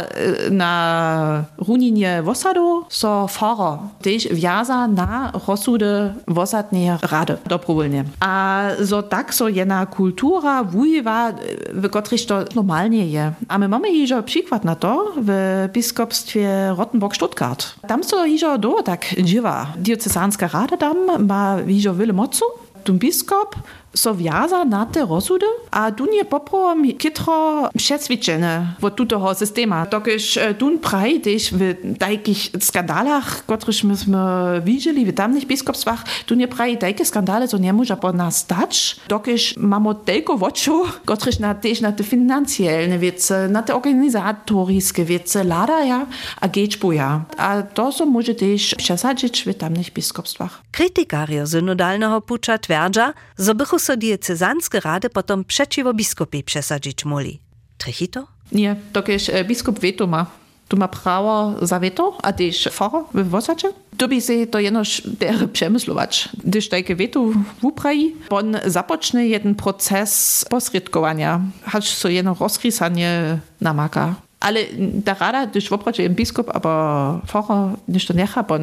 na 0.51 1.45
runinie 1.59 2.23
wosadu 2.23 2.85
so 2.89 3.29
foro 3.29 3.79
też 4.03 4.29
wjaza 4.29 4.89
na 4.89 5.33
rozsudy 5.49 6.13
wosadnie 6.29 6.99
rady 7.03 7.37
dobrowolnie. 7.47 8.05
A 8.21 8.63
so 8.87 9.03
tak 9.03 9.35
so 9.35 9.49
jena 9.49 9.87
kultura 9.87 10.65
wujewa, 10.65 11.33
w 11.73 11.89
których 11.89 12.27
to 12.27 12.45
normalnie 12.55 13.07
je. 13.07 13.33
A 13.49 13.59
my 13.59 13.69
mamy 13.69 13.93
jeszcze 13.93 14.23
przykład 14.23 14.65
na 14.65 14.75
to 14.77 15.13
w 15.17 15.69
biskupstwie 15.73 16.75
Rottenburg-Stuttgart. 16.77 17.67
Tam 17.89 18.05
so 18.05 18.27
jeszcze 18.27 18.59
do 18.59 18.83
tak 18.83 19.07
dziewa. 19.23 19.67
Diocezanska 19.77 20.49
rada 20.49 20.77
tam 20.77 21.27
ma 21.27 21.57
jeszcze 21.67 21.95
wiele 21.95 22.13
mocu. 22.13 22.45
Tum 22.85 22.99
biskop 22.99 23.57
so 23.95 24.15
wjaza 24.15 24.65
na 24.65 24.87
te 24.87 25.07
rozsudy, 25.07 25.47
a 25.71 25.91
dun 25.91 26.13
je 26.13 26.25
poprawom 26.25 26.93
kitro 26.99 27.69
przeswiadczene 27.77 28.67
od 28.83 28.97
tutego 28.97 29.35
systema. 29.35 29.87
Dokiż 29.87 30.39
dun 30.59 30.79
praj 30.79 31.21
też 31.21 31.51
w 31.53 31.75
takich 31.99 32.39
skandalach, 32.61 33.45
których 33.47 33.85
myśmy 33.85 34.19
widzieli 34.65 35.07
w 35.07 35.15
tamnych 35.15 35.47
biskupstwach, 35.47 36.05
dun 36.29 36.41
je 36.41 36.49
praj 36.49 36.79
takie 36.79 37.05
skandale, 37.05 37.49
co 37.49 37.59
nie 37.59 37.73
może 37.73 37.97
po 37.97 38.13
nas 38.13 38.37
stać, 38.37 38.97
dokiż 39.09 39.57
mamy 39.57 39.95
tylko 40.05 40.39
woczu, 40.39 40.85
których 41.07 41.41
na, 41.41 41.55
też 41.55 41.81
na 41.81 41.93
te 41.93 42.05
finansjalne 42.05 42.99
wiece, 42.99 43.49
na 43.49 43.63
te 43.63 43.75
organizatorskie 43.75 45.05
wiece 45.05 45.45
ladaja, 45.45 46.07
a 46.41 46.49
gečbuja. 46.49 47.25
A 47.37 47.63
to 47.63 47.93
so 47.93 48.07
może 48.07 48.35
też 48.35 48.75
przesadzić 48.75 49.43
w 49.43 49.55
tamnych 49.55 49.93
biskupstwach. 49.93 50.63
Krytykario 50.73 51.47
synodalnego 51.47 52.21
pucza 52.21 52.59
twerdza, 52.59 53.13
że 53.39 53.55
bychu 53.55 53.79
so 53.81 53.97
diecezanske 53.97 54.81
rady 54.81 55.11
potom 55.11 55.45
przeciwo 55.45 55.95
biskupy 55.95 56.43
przesadzić 56.43 57.05
muli. 57.05 57.41
Trichy 57.79 58.09
to? 58.09 58.27
Nie, 58.53 58.77
dokiż 58.93 59.31
biskup 59.49 59.81
veto 59.81 60.07
ma. 60.07 60.27
Tu 60.69 60.77
ma 60.77 60.89
prawo 60.89 61.55
za 61.63 61.79
veto, 61.79 62.19
a 62.23 62.33
też 62.33 62.69
fora 62.73 63.05
w 63.15 63.29
wosadzie. 63.29 63.69
Tu 63.97 64.09
by 64.09 64.21
się 64.21 64.47
to 64.47 64.61
jenoż 64.61 65.03
der 65.05 65.51
przemyslować. 65.53 66.29
Gdyż 66.45 66.69
takie 66.69 66.97
veto 66.97 67.25
wupraji, 67.61 68.17
on 68.31 68.57
zapocznie 68.67 69.27
jeden 69.27 69.55
proces 69.55 70.45
posredkowania, 70.51 71.41
hacz 71.63 71.89
so 71.89 72.09
jeno 72.09 72.37
rozrysanie 72.41 73.39
namaka. 73.61 74.15
Ale 74.41 74.61
ta 75.05 75.15
rada, 75.15 75.47
gdyż 75.47 75.69
w 75.69 76.09
biskup, 76.09 76.51
aber 76.55 77.21
fora 77.27 77.71
niż 77.89 78.07
to 78.07 78.15
niecha, 78.15 78.43
bo 78.43 78.59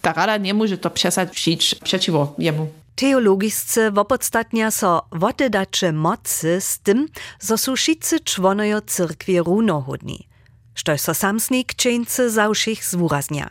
ta 0.00 0.12
rada 0.12 0.36
nie 0.36 0.54
może 0.54 0.78
to 0.78 0.90
przesadzić 0.90 1.74
przeciwo 1.74 2.34
jemu. 2.38 2.66
Teologisce 2.94 3.90
wopodstatnia 3.90 4.70
so 4.70 5.06
wotedacze 5.12 5.92
mocy 5.92 6.60
z 6.60 6.78
tym, 6.78 7.08
zo 7.40 7.58
su 7.58 7.76
wszyscy 7.76 8.20
członojo 8.20 8.80
cyrkwie 8.80 9.42
runohodni. 9.42 10.28
Što 10.74 10.98
so 10.98 11.14
samsni 11.14 11.64
kćeńcy 11.64 12.30
zawszych 12.30 12.84
zwuraznia. 12.84 13.50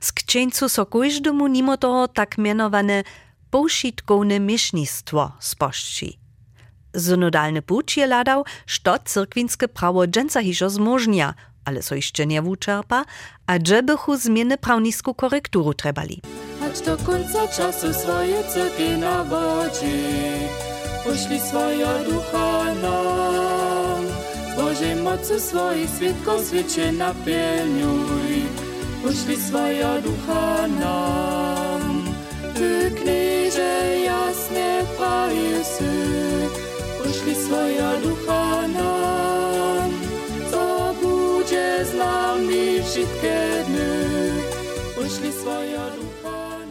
Z 0.00 0.12
kćeńcu 0.12 0.68
so 0.68 0.86
każdemu 0.86 1.46
nimo 1.46 1.76
toho 1.76 2.08
tak 2.08 2.38
mianowane 2.38 3.04
poušitkowne 3.50 4.40
miesznictwo 4.40 5.32
spości. 5.40 6.18
Synodalny 6.96 7.62
płód 7.62 7.96
je 7.96 8.06
ladał, 8.06 8.44
što 8.66 8.98
cyrkwinskie 8.98 9.68
prawo 9.68 10.06
dżęca 10.06 10.42
hiżo 10.42 10.68
ale 11.64 11.82
so 11.82 11.94
jeszcze 11.94 12.26
nie 12.26 12.42
wuczerpa, 12.42 13.04
a 13.46 13.58
dżebychu 13.58 14.16
zmiany 14.16 14.58
prawnisku 14.58 15.14
korekturu 15.14 15.74
trebali. 15.74 16.20
Aż 16.72 16.80
do 16.80 16.96
końca 16.96 17.48
czasu 17.48 17.94
swoje 17.94 18.44
cyrki 18.44 18.88
nawodzi, 18.98 20.02
poszli 21.04 21.40
swoje 21.40 21.86
ducha 22.10 22.74
nam. 22.74 24.04
Bożej 24.56 24.96
mocy 24.96 25.40
swoich 25.40 25.90
świadków 25.96 26.46
świecie 26.48 26.92
napełniuj, 26.92 28.42
poszli 29.02 29.36
swoje 29.36 30.02
ducha 30.02 30.57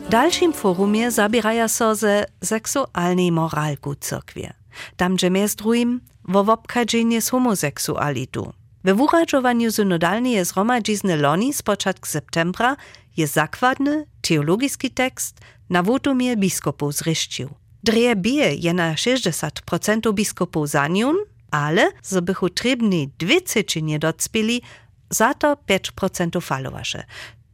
W 0.08 0.10
dalszym 0.10 0.54
forumie 0.54 1.12
zabieraja 1.12 1.68
so 1.68 1.96
ze 1.96 2.26
seksualnej 2.44 3.32
moralku 3.32 3.96
cyrkwie. 3.96 4.54
Tam, 4.98 5.16
gdzie 5.16 5.30
między 5.30 5.56
drugim 5.56 6.02
wo 6.24 6.44
wobchadzenie 6.44 7.22
z 7.22 7.30
homoseksualitu. 7.30 8.54
We 8.84 8.94
wuradżowaniu 8.94 9.72
synodalnej 9.72 10.46
zgromadzizny 10.46 11.18
loni 11.18 11.54
z 11.54 11.62
początku 11.62 12.08
septembra 12.08 12.76
je 13.18 13.28
zakładny, 13.28 14.06
teologiski 14.22 14.92
tekst 14.92 15.40
na 15.70 15.84
wotumie 15.84 16.38
biskupów 16.38 16.94
zryścił. 16.94 17.50
Dreje 17.84 18.16
bije 18.16 18.56
je 18.56 18.74
na 18.74 18.94
60% 18.94 20.14
biskupów 20.14 20.70
za 20.70 20.88
nią, 20.88 21.14
ale 21.52 21.92
zo 22.04 22.22
bychu 22.22 22.50
trebni 22.50 23.10
dwie 23.18 23.42
nie 23.82 24.00
docpili, 24.00 24.62
za 25.10 25.34
to 25.34 25.54
5% 25.54 26.42
falowasze. 26.42 27.04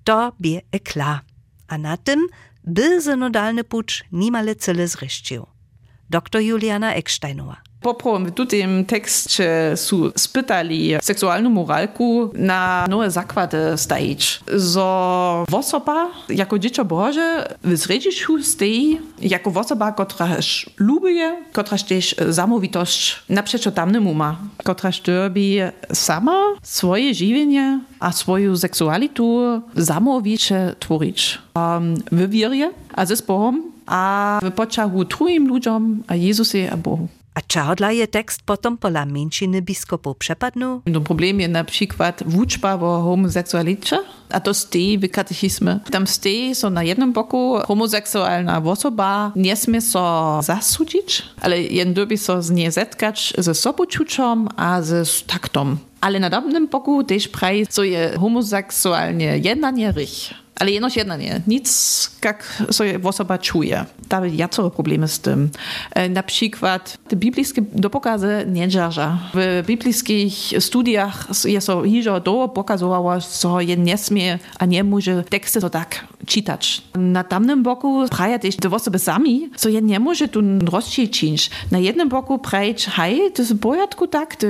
To 0.03 0.31
bie 0.41 0.61
ekla. 0.71 1.32
A 1.67 1.77
na 1.77 1.97
tym 1.97 2.27
by 2.63 3.01
synodalny 3.01 3.63
pucz 3.63 4.03
niemale 4.11 4.55
cyle 4.55 4.87
zryścił. 4.87 5.45
Dr 6.09 6.41
Juliana 6.41 6.93
Ecksteinowa. 6.93 7.61
Poprom 7.83 8.25
w 8.25 8.47
tym 8.47 8.85
tekście 8.85 9.73
su 9.75 10.11
spytali 10.15 10.93
seksualną 11.01 11.49
moralku 11.49 12.29
na 12.33 12.85
nowe 12.89 13.11
zakłady 13.11 13.57
stajić. 13.75 14.39
Zo 14.55 15.45
osoba, 15.51 16.07
jako 16.29 16.59
dziecko 16.59 16.85
Boże, 16.85 17.55
w 17.63 17.75
zredziszczu 17.77 18.43
stoi, 18.43 18.99
jako 19.21 19.51
osoba, 19.55 19.91
kotraż 19.91 20.69
lubuje, 20.77 21.43
kotraż 21.53 21.83
też 21.83 22.15
zamówitość 22.29 23.23
naprzeczo 23.29 23.71
tamnemu 23.71 24.13
ma, 24.13 24.37
kotraż 24.63 25.01
derbi 25.01 25.57
sama 25.93 26.37
swoje 26.61 27.13
żywienie 27.13 27.79
a 27.99 28.11
swoją 28.11 28.57
seksualitu 28.57 29.61
zamowicie 29.75 30.75
tworić. 30.79 31.37
Um, 31.55 31.95
w 32.11 32.27
a 32.95 33.05
ze 33.05 33.15
Bogom, 33.27 33.71
a 33.85 34.39
w 34.43 34.51
poczachu 34.51 35.05
drugim 35.05 35.47
ludziom, 35.47 36.03
a 36.07 36.15
Jezusie 36.15 36.69
a 36.71 36.77
Bohu. 36.77 37.07
A 37.35 37.41
čahodla 37.41 37.91
je 37.91 38.07
tekst 38.07 38.41
potom 38.45 38.77
pola 38.77 39.05
menšiny 39.05 39.61
biskupów 39.61 40.17
przepadnął? 40.17 40.81
No 40.85 41.01
problem 41.01 41.39
je 41.39 41.47
na 41.47 41.63
przykład 41.63 42.23
wuczba 42.25 42.73
o 42.73 43.01
homoseksualicie, 43.01 43.99
a 44.29 44.39
to 44.39 44.53
stej 44.53 44.99
w 44.99 45.11
katechizmie. 45.11 45.79
Tam 45.91 46.07
stej 46.07 46.55
so 46.55 46.69
na 46.69 46.83
jednym 46.83 47.13
boku 47.13 47.59
homoseksualna 47.67 48.61
osoba 48.63 49.31
nie 49.35 49.55
smie 49.55 49.81
so 49.81 50.39
zasudzić, 50.43 51.23
ale 51.41 51.61
jen 51.61 51.93
dobi 51.93 52.17
so 52.17 52.41
z 52.41 52.51
nie 52.51 52.71
zetkać 52.71 53.33
ze 53.37 53.53
soboczuciem 53.53 54.47
a 54.55 54.81
ze 54.81 55.03
taktom. 55.27 55.77
Ale 56.01 56.19
na 56.19 56.29
drugim 56.29 56.67
boku 56.67 57.03
też 57.03 57.27
praj, 57.27 57.67
co 57.67 57.83
je 57.83 58.17
homoseksualnie 58.19 59.37
jednanie 59.37 59.91
rych. 59.91 60.42
Ale 60.59 60.71
jedna 60.95 61.17
nie. 61.17 61.41
Nic, 61.47 62.11
jak 62.23 62.63
sobie 62.71 62.99
osoba 63.03 63.37
czuje. 63.37 63.85
Tam 64.07 64.27
jacoro 64.27 64.69
problemy 64.69 65.07
z 65.07 65.19
tym. 65.19 65.49
E, 65.91 66.09
na 66.09 66.23
przykład 66.23 66.97
te 67.07 67.15
biblijskie 67.15 67.61
dopokazy 67.73 68.45
nie. 68.47 68.67
W 69.33 69.63
biblijskich 69.67 70.33
studiach 70.59 71.27
jest 71.45 71.67
so 71.67 71.83
hiżo 71.83 72.19
do 72.19 72.47
pokazowało, 72.47 73.19
że 73.19 73.65
je 73.65 73.77
nie 73.77 73.97
smie, 73.97 74.39
a 74.59 74.65
nie 74.65 74.83
może 74.83 75.23
teksty 75.23 75.61
to 75.61 75.69
tak 75.69 76.07
czytać. 76.25 76.81
Na 76.95 77.23
tamnym 77.23 77.63
boku 77.63 78.05
praja 78.09 78.39
też 78.39 78.55
te 78.55 78.69
osoby 78.69 78.99
sami, 78.99 79.49
co 79.55 79.69
je 79.69 79.81
nie 79.81 79.99
może 79.99 80.27
tu 80.27 80.41
rozczynić. 80.71 81.49
Na 81.71 81.79
jednym 81.79 82.09
boku 82.09 82.39
prajeć, 82.39 82.85
hej, 82.85 83.31
to 83.33 83.41
jest 83.41 83.59
porządku 83.61 84.07
tak, 84.07 84.35
to, 84.35 84.47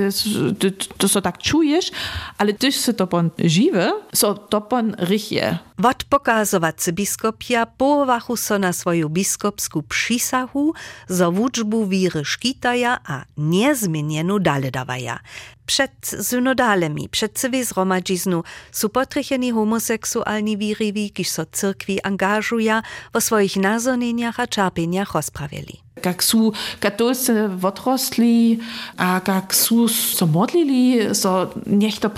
to, 0.58 0.86
to 0.98 1.08
so 1.08 1.20
tak 1.20 1.38
czujesz, 1.38 1.90
ale 2.38 2.52
też 2.52 2.86
się 2.86 2.92
to 2.92 3.06
pan 3.06 3.30
żywe, 3.38 3.92
so 4.14 4.34
to 4.34 4.60
pan 4.60 4.94
rychie. 4.98 5.58
Odpokazovacy 6.04 6.92
biskopia 6.92 7.66
povachu 7.66 8.36
so 8.36 8.58
na 8.58 8.72
svoju 8.72 9.08
biskopsku 9.08 9.82
przysahu, 9.82 10.72
zo 11.08 11.32
wuczbu 11.32 11.86
wiry 11.86 12.24
szkitaja 12.24 12.98
a 13.04 13.24
niezmienienu 13.36 14.38
dale 14.38 14.70
dawaja. 14.70 15.18
Przed 15.66 15.90
synodalemi, 16.22 17.08
przed 17.08 17.38
cywej 17.38 17.64
zgromadziznu 17.64 18.42
su 18.72 18.88
potrycheni 18.88 19.50
homoseksualni 19.50 20.56
wiriwi, 20.56 21.10
kiż 21.10 21.28
so 21.28 21.46
cyrkwi 21.46 22.02
angażuja, 22.02 22.82
wo 23.12 23.20
swoich 23.20 23.56
nazonieniach 23.56 24.40
a 24.40 24.46
czarpieniach 24.46 25.14
rozprawieli. 25.14 25.80
Jak 26.04 26.24
su 26.24 26.52
katolscy 26.80 27.50
odrosli, 27.62 28.58
a 28.96 29.20
jak 29.28 29.54
su 29.54 29.88
so 29.88 30.26
modlili, 30.26 31.14
so 31.14 31.50
niech 31.66 31.98
to 32.00 32.10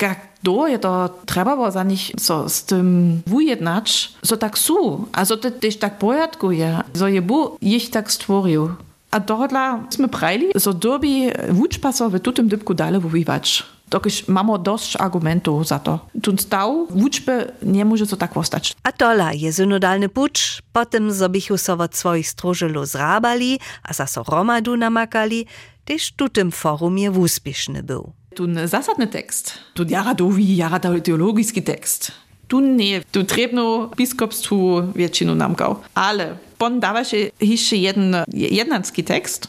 jak 0.00 0.33
do 0.44 0.68
je 0.68 0.78
to 0.78 1.08
trzeba 1.26 1.70
za 1.70 1.82
nich 1.82 2.12
so 2.20 2.48
z 2.48 2.64
tym 2.64 2.86
wujednać, 3.26 4.12
so 4.22 4.36
tak 4.36 4.58
su, 4.58 5.08
a 5.12 5.24
so 5.24 5.36
to 5.36 5.50
też 5.50 5.76
tak 5.76 5.98
pojadku 5.98 6.52
je, 6.52 6.84
so 6.94 7.08
je 7.08 7.22
bu 7.22 7.56
ich 7.60 7.90
tak 7.90 8.12
stworzył. 8.12 8.76
A 9.14 9.22
dohodla 9.22 9.86
sme 9.94 10.10
prajli, 10.10 10.50
so 10.58 10.74
dobi 10.74 11.30
wuczpa 11.54 11.94
so 11.94 12.10
w 12.10 12.18
tutym 12.18 12.48
dybku 12.50 12.74
dalej 12.74 13.00
wuwiwać. 13.00 13.62
Dokiż 13.88 14.28
mamy 14.28 14.58
dość 14.58 14.96
argumentów 14.96 15.66
za 15.66 15.78
to. 15.78 15.98
Tun 16.22 16.38
stał 16.38 16.86
wuczby 16.90 17.52
nie 17.62 17.84
może 17.84 18.06
so 18.06 18.16
tak 18.16 18.36
ostać. 18.36 18.74
A 18.82 18.92
tola 18.92 19.32
je 19.32 19.52
synodalny 19.52 20.08
pucz, 20.08 20.62
potem 20.72 21.12
zobichu 21.12 21.58
so 21.58 21.78
od 21.78 21.96
swoich 21.96 22.28
stróżylu 22.28 22.86
zrabali, 22.86 23.60
a 23.82 23.92
za 23.92 24.06
so 24.06 24.22
romadu 24.26 24.76
namakali, 24.76 25.46
też 25.84 26.12
tutym 26.12 26.50
forum 26.50 26.98
je 26.98 27.10
wuspieszny 27.10 27.82
był. 27.82 28.12
Tu 28.34 28.46
zasadny 28.64 29.06
tekst, 29.06 29.52
tu 29.74 29.84
jaradowi, 29.88 30.62
teologiski 31.02 31.62
tekst. 31.62 32.12
Tu 32.48 32.60
nie, 32.60 33.00
tu 33.12 33.24
trebno 33.24 33.90
biskupstwu 33.96 34.82
większość 34.96 35.30
namkał. 35.36 35.76
Ale 35.94 36.36
pon 36.58 36.80
dawa 36.80 37.04
się 37.04 37.16
jeszcze 37.40 37.76
jeden, 37.76 38.16
jednanski 38.28 39.04
tekst. 39.04 39.48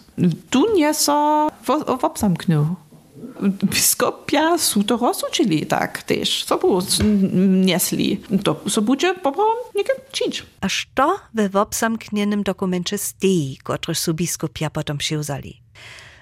Tu 0.50 0.76
nie 0.76 0.94
so 0.94 1.50
w, 1.64 2.00
w 2.00 2.04
obsamknął. 2.04 2.66
Biskopia 3.64 4.58
su 4.58 4.84
to 4.84 4.98
rozsučili 4.98 5.66
tak 5.66 6.04
też, 6.04 6.44
so 6.44 6.58
bu 6.58 6.82
niesli. 7.66 8.22
To 8.44 8.62
so 8.70 8.82
bude 8.82 9.14
poprawom 9.14 9.58
nieke 9.76 9.94
czynić. 10.12 10.44
A 10.62 10.70
što 10.70 11.20
we 11.34 11.50
w 11.50 11.56
obsamknienym 11.56 12.44
dokumencie 12.44 12.98
stoi, 12.98 13.58
kotryż 13.64 14.00
su 14.00 14.14
biskopia 14.14 14.70
potom 14.70 14.98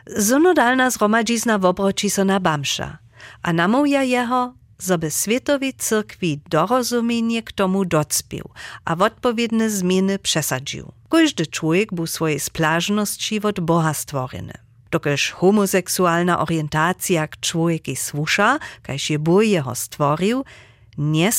przyuzali? 0.06 0.26
Synodalna 0.26 0.90
zgromadzizna 0.90 1.60
wobroči 1.60 2.10
so 2.10 2.26
na 2.26 2.40
Bamša 2.40 3.04
a 3.42 3.54
namówia 3.54 4.04
jeho, 4.04 4.54
zoby 4.78 5.12
Światowej 5.12 5.74
Cyrkwi 5.74 6.40
dorozumienie 6.50 7.44
k 7.44 7.52
tomu 7.52 7.86
docpił, 7.86 8.50
a 8.86 8.98
odpowiednie 8.98 9.70
zmiany 9.70 10.20
przesadził. 10.20 10.92
Każdy 11.10 11.48
człowiek 11.48 11.94
był 11.94 12.08
swojej 12.08 12.40
splażności 12.40 13.42
od 13.42 13.60
Boha 13.60 13.94
stworzony. 13.94 14.54
Dokelż 14.92 15.32
homoseksualna 15.32 16.40
orientacja 16.40 17.28
k 17.28 17.40
człowieku 17.40 17.96
słusza, 17.96 18.60
kajż 18.82 19.10
je 19.10 19.20
Bóg 19.20 19.44
jeho 19.44 19.76
stworzył, 19.76 20.46
nie 20.98 21.32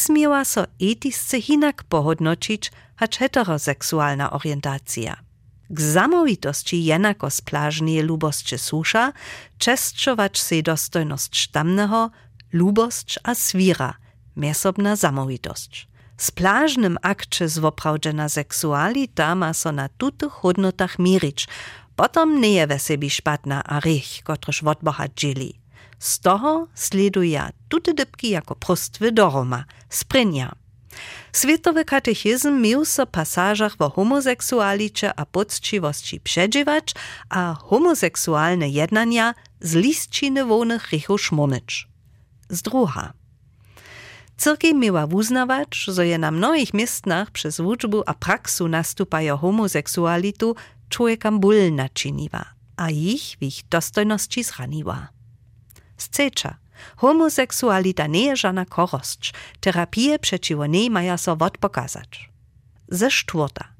so 0.44 0.64
etisce 0.80 1.40
hinak 1.40 1.84
pohodnočić, 1.84 2.72
hacz 2.96 3.18
heteroseksualna 3.18 4.30
orientacja. 4.30 5.23
K 5.74 5.80
zamovitosti 5.80 6.86
jenako 6.86 7.30
splažnije 7.30 8.02
lubosće 8.02 8.58
suša, 8.58 9.12
čestčovač 9.58 10.38
se 10.38 10.62
dostojnost 10.62 11.34
štamneho, 11.34 12.10
lubosć 12.52 13.18
a 13.22 13.34
swira, 13.34 13.92
mesobna 14.34 14.96
zamovitost. 14.96 15.70
Splažnym 16.16 16.96
akcie 17.02 17.48
zwoprawdzena 17.48 18.28
seksualita 18.28 19.34
ma 19.34 19.50
so 19.52 19.72
na 19.72 19.88
tutych 19.88 20.32
hodnotach 20.32 20.98
mirić, 20.98 21.48
potom 21.96 22.40
nie 22.40 22.54
je 22.54 22.66
we 22.66 22.78
sebi 22.78 23.10
špatna 23.10 23.62
a 23.66 23.80
rych, 23.80 24.22
kotryż 24.22 24.62
wodboha 24.62 25.08
dżili. 25.08 25.58
Z 25.98 26.20
toho 26.20 26.68
sleduje 26.74 27.50
tuty 27.68 27.94
dybki 27.94 28.30
jako 28.30 28.54
prostwy 28.54 29.12
doroma, 29.12 29.64
sprynia. 29.88 30.63
Światowy 31.32 31.84
katechizm 31.84 32.60
miał 32.60 32.84
so 32.84 33.06
pasażach 33.06 33.74
o 33.78 33.90
homoseksualicie 33.90 35.14
a 35.20 35.26
poczciwości 35.26 36.20
przedziwać, 36.20 36.94
a 37.28 37.56
homoseksualne 37.60 38.68
jednania 38.68 39.34
z 39.60 39.74
listčiny 39.74 40.44
wonych 40.44 40.90
rychu 40.90 41.18
szmonyć. 41.18 41.88
Z 42.48 42.62
druha. 42.62 43.12
Cyrkiw 44.36 44.74
miała 44.74 45.04
uznawać, 45.04 45.74
że 45.74 46.06
je 46.06 46.18
na 46.18 46.30
mnogich 46.30 46.74
miestach 46.74 47.30
przez 47.30 47.60
wuczbu 47.60 48.02
a 48.06 48.14
praksu 48.14 48.68
nastupają 48.68 49.36
homoseksualitu 49.36 50.56
człowiekam 50.88 51.40
ból 51.40 51.74
naczyniła, 51.74 52.44
a 52.76 52.90
ich 52.90 53.36
w 53.40 53.42
ich 53.42 53.68
dostojności 53.70 54.44
zraniła. 54.44 55.08
Z 55.96 56.08
Homoseksualita 56.96 58.06
nie 58.06 58.24
je 58.24 58.36
żadna 58.36 58.64
korosć. 58.64 59.34
Terapie 59.60 60.18
przeciwko 60.18 60.66
niej 60.66 60.90
mają 60.90 61.18
so 61.18 61.36
odpokazać. 61.40 62.30
Ze 62.88 63.08
czwarta. 63.08 63.74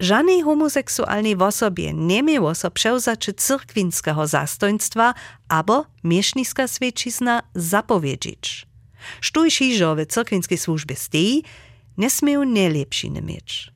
Żadnej 0.00 0.42
homoseksualnej 0.42 1.36
osobie 1.36 1.92
nie 1.94 2.22
miało 2.22 2.54
so 2.54 2.70
przewzaczy 2.70 3.32
cyrkwinskiego 3.32 4.26
zastoństwa 4.26 5.14
albo 5.48 5.86
mieszniska 6.04 6.68
świecizna 6.68 7.42
zapowiedzieć. 7.54 8.66
Sztuj 9.20 9.50
hižo 9.50 9.96
w 9.96 10.06
cyrkwinskiej 10.06 10.58
służbie 10.58 10.96
stei, 10.96 11.44
nie 11.98 12.10
smieją 12.10 12.44
najlepsziny 12.44 13.22
mieć. 13.22 13.72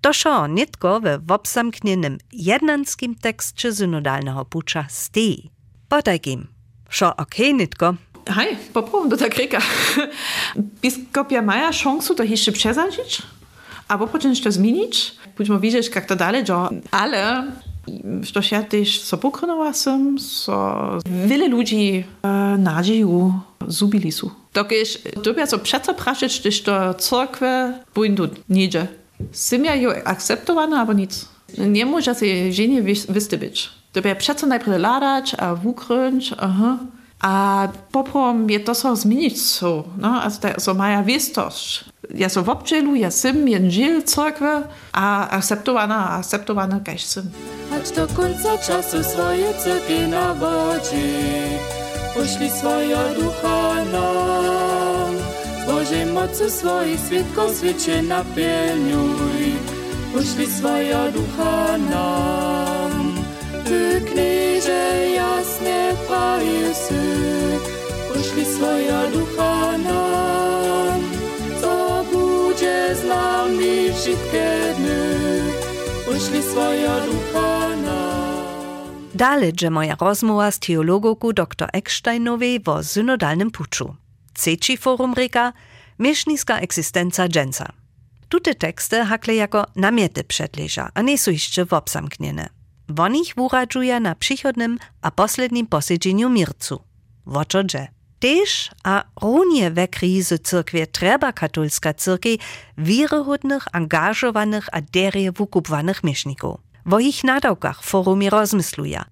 To 0.00 0.12
šo 0.12 0.46
nitko 0.46 1.00
w 1.00 1.32
obsamknienym 1.32 2.18
jednanskim 2.32 3.14
tekście 3.14 3.74
synodalnego 3.74 4.44
pucza 4.44 4.86
stei. 4.88 5.50
Potajkim, 5.88 6.46
okej 7.16 7.46
okay, 7.46 7.52
nitko, 7.52 7.94
Hej, 8.28 8.56
popróbuj 8.72 9.10
do 9.10 9.16
tak 9.16 9.36
reka. 9.36 9.58
Biskopia 10.82 11.42
maja 11.42 11.72
szansu 11.72 12.14
to 12.14 12.22
jeszcze 12.22 12.52
przesadzić, 12.52 13.22
albo 13.88 14.06
począć 14.06 14.40
to 14.40 14.52
zmienić. 14.52 15.14
Budźmy 15.36 15.60
widzieć, 15.60 15.94
jak 15.94 16.06
to 16.06 16.16
dalej 16.16 16.44
działa. 16.44 16.70
Ale 16.90 17.52
što 18.22 18.40
ja 18.50 18.62
też 18.62 19.00
so 19.00 19.18
pokrynęła 19.18 19.72
sam, 19.72 20.18
so 20.18 20.98
wiele 21.26 21.48
ludzi 21.48 22.04
e, 22.22 22.28
nadzieju 22.58 23.32
zubili 23.68 24.12
su. 24.12 24.30
Tak 24.52 24.72
jest, 24.72 25.08
to 25.22 25.46
so 25.46 25.58
przeco 25.58 25.94
praszyć, 25.94 26.40
gdyż 26.40 26.62
to 26.62 26.94
cerkwe 26.94 27.80
pójdą 27.94 28.28
niedzie. 28.48 28.86
Ja 29.64 29.74
ją 29.74 29.90
akceptowane, 30.04 30.76
albo 30.76 30.92
nic. 30.92 31.28
Nie 31.58 31.86
może 31.86 32.14
się 32.14 32.52
żenie 32.52 32.82
wystybić. 33.08 33.77
To 34.02 34.16
przeco 34.18 34.46
najpierw 34.46 34.78
ladać, 34.78 35.34
a 35.38 35.54
wukręć, 35.54 36.34
aha. 36.38 36.78
A 37.20 37.68
poprom 37.92 38.50
je 38.50 38.60
to 38.60 38.74
so 38.74 38.96
zmienić 38.96 39.42
so, 39.42 39.84
no, 39.98 40.22
also 40.22 40.40
da 40.40 40.54
so 40.58 40.74
maja 40.74 41.02
wistość. 41.02 41.84
Ja 42.14 42.28
so 42.28 42.42
w 42.42 42.48
obczelu, 42.48 42.94
ja 42.94 43.10
sym, 43.10 43.48
jen 43.48 43.70
żil 43.70 44.02
cerkwe, 44.02 44.62
a 44.92 45.28
akceptowana, 45.28 46.10
akceptowana 46.10 46.80
kaž 46.80 47.04
sym. 47.04 47.30
Aż 47.72 47.90
do 47.90 48.06
końca 48.06 48.58
czasu 48.58 49.04
swoje 49.04 49.54
cyrki 49.54 50.00
nawodzi, 50.08 51.12
poszli 52.14 52.50
swoje 52.50 52.98
ducha 53.20 53.74
nam. 53.92 55.14
Bożej 55.66 56.06
mocy 56.06 56.50
swoich 56.50 57.00
świadków 57.06 57.58
świecie 57.58 58.02
napełniuj, 58.02 59.56
poszli 60.14 60.46
swoje 60.46 61.12
ducha 61.12 61.78
nam. 61.78 62.57
Poszli 68.08 68.44
swoje 68.44 69.10
ducha 69.12 69.78
nam. 69.78 71.00
Co 71.60 72.04
będzie 72.12 72.96
z 72.96 73.04
nami 73.04 73.92
wszystkie 73.94 74.74
dny, 74.78 76.42
swoje 76.42 76.88
ducha. 77.06 77.68
Dalej, 79.14 79.52
że 79.60 79.70
moja 79.70 79.96
rozmowa 80.00 80.50
z 80.50 80.58
teologowką 80.58 81.32
dr 81.32 81.68
Ecksteinowej 81.72 82.60
o 82.66 82.84
synodalnym 82.84 83.50
puczu. 83.50 83.96
Trzeci 84.34 84.76
forum 84.76 85.14
reka 85.14 85.52
Mieszniska 85.98 86.58
egzystencja 86.58 87.28
dżęca. 87.28 87.72
Tute 88.28 88.54
teksty 88.54 89.04
hakle 89.04 89.34
jako 89.34 89.66
namiety 89.76 90.24
przedleża, 90.24 90.90
a 90.94 91.02
nie 91.02 91.18
są 91.18 91.30
jeszcze. 91.30 91.64
Won 91.64 91.82
ich 93.14 93.34
wuradżuje 93.36 94.00
na 94.00 94.14
przychodnym 94.14 94.78
a 95.02 95.10
poslednim 95.10 95.66
posiedzeniu 95.66 96.30
mircu. 96.30 96.80
Woczo 97.26 97.64
dże. 97.64 97.88
Tež 98.18 98.70
a 98.84 99.04
runie 99.22 99.70
we 99.70 99.88
krizy 99.88 100.38
cyrkwie 100.38 100.86
treba 100.86 101.32
katolska 101.32 101.94
cyrkiej 101.94 102.38
wiryhodnych, 102.78 103.64
angażowanych 103.72 104.66
a 104.72 104.80
derje 104.80 105.32
wukupwanych 105.32 106.04
mieszników. 106.04 106.60
Wo 106.86 106.98
ich 106.98 107.24
nadałkach 107.24 107.82
forumie 107.82 108.30
rozmysluja. 108.30 109.04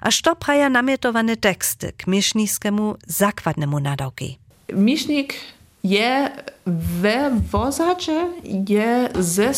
A 0.00 0.10
što 0.10 0.36
praja 0.36 0.68
namietowane 0.68 1.36
teksty 1.36 1.92
k 1.92 2.06
mieszniskemu 2.06 2.96
zakładnemu 3.06 3.80
nadałki. 3.80 4.38
Miesznik 4.72 5.34
je 5.84 6.30
we 6.66 7.30
wozacze, 7.52 8.28
je 8.68 9.08
ze 9.18 9.52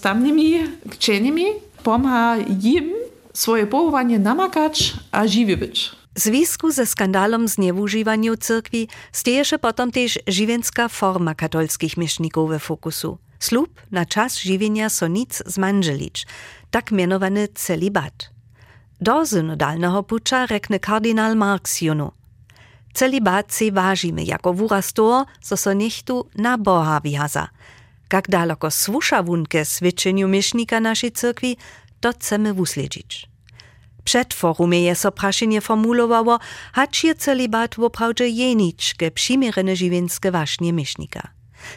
tamnymi 0.00 0.60
kczeniami, 0.90 1.46
pomaga 1.86 2.42
im 2.62 2.92
swoje 3.32 3.66
powołanie 3.66 4.18
namakać 4.18 4.92
a 5.12 5.26
żywy 5.26 5.56
być. 5.56 5.90
W 6.14 6.20
związku 6.20 6.70
ze 6.70 6.86
skandalom 6.86 7.48
zniewużywaniu 7.48 8.36
cyrkwi 8.36 8.88
steješe 9.12 9.58
potom 9.58 9.90
też 9.90 10.18
żywienska 10.26 10.88
forma 10.88 11.34
katolskich 11.34 11.96
mieszników 11.96 12.50
we 12.50 12.58
fokusu. 12.58 13.18
Slub 13.38 13.70
na 13.90 14.06
czas 14.06 14.38
żywienia 14.38 14.90
so 14.90 15.08
nic 15.08 15.42
zmanżelić, 15.46 16.26
tak 16.70 16.92
mianowany 16.92 17.48
celibat. 17.54 18.30
Do 19.00 19.26
synodalnego 19.26 20.02
pucza 20.02 20.46
rekne 20.46 20.78
kardynal 20.78 21.36
Marx 21.36 21.80
junu. 21.82 22.10
Celibat 22.94 23.52
se 23.52 23.72
ważymy 23.72 24.24
jako 24.24 24.52
wuraz 24.52 24.92
to, 24.92 25.26
so 25.40 25.56
so 25.56 25.72
niechtu 25.72 26.26
na 26.34 26.58
Boha 26.58 27.00
wiaza. 27.00 27.48
Jak 28.12 28.28
daleko 28.28 28.70
słusza 28.70 29.22
wunke 29.22 29.64
swidczeniu 29.64 30.28
miesznika 30.28 30.80
naszej 30.80 31.12
cyrkwi, 31.12 31.56
to 32.00 32.12
chcemy 32.12 32.54
wusledzić. 32.54 33.28
Przed 34.04 34.34
forumie 34.34 34.82
je 34.82 34.94
so 34.94 35.12
praszenie 35.12 35.60
formulowało, 35.60 36.38
hacz 36.72 37.04
je 37.04 37.14
celibat 37.14 37.74
woprawdzie 37.76 38.28
jeniczke 38.28 39.10
przymierene 39.10 39.76
żywienskie 39.76 40.30
właśnie 40.30 40.72
miesznika. 40.72 41.28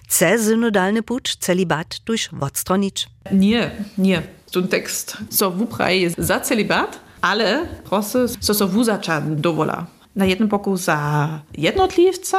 Chce 0.03 0.39
synodalny 0.39 1.03
pucz 1.03 1.35
celibat 1.35 1.99
tuż 1.99 2.29
odstronić. 2.41 3.07
Nie, 3.31 3.71
nie. 3.97 4.21
Ten 4.51 4.67
tekst 4.67 5.17
so 5.29 5.51
wupraje 5.51 6.09
za 6.17 6.39
celibat, 6.39 6.99
ale 7.21 7.67
proszę, 7.83 8.27
so 8.39 8.53
so 8.53 8.67
wuzacza 8.67 9.21
dowola. 9.21 9.85
Na 10.15 10.25
jednym 10.25 10.49
boku 10.49 10.77
za 10.77 11.29
jednotlivca, 11.57 12.37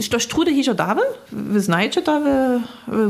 što 0.00 0.20
strude 0.20 0.50
hižo 0.50 0.74
dave, 0.74 1.02
vy 1.32 1.60
znajete 1.60 2.00
to 2.00 2.20
v, 2.20 2.26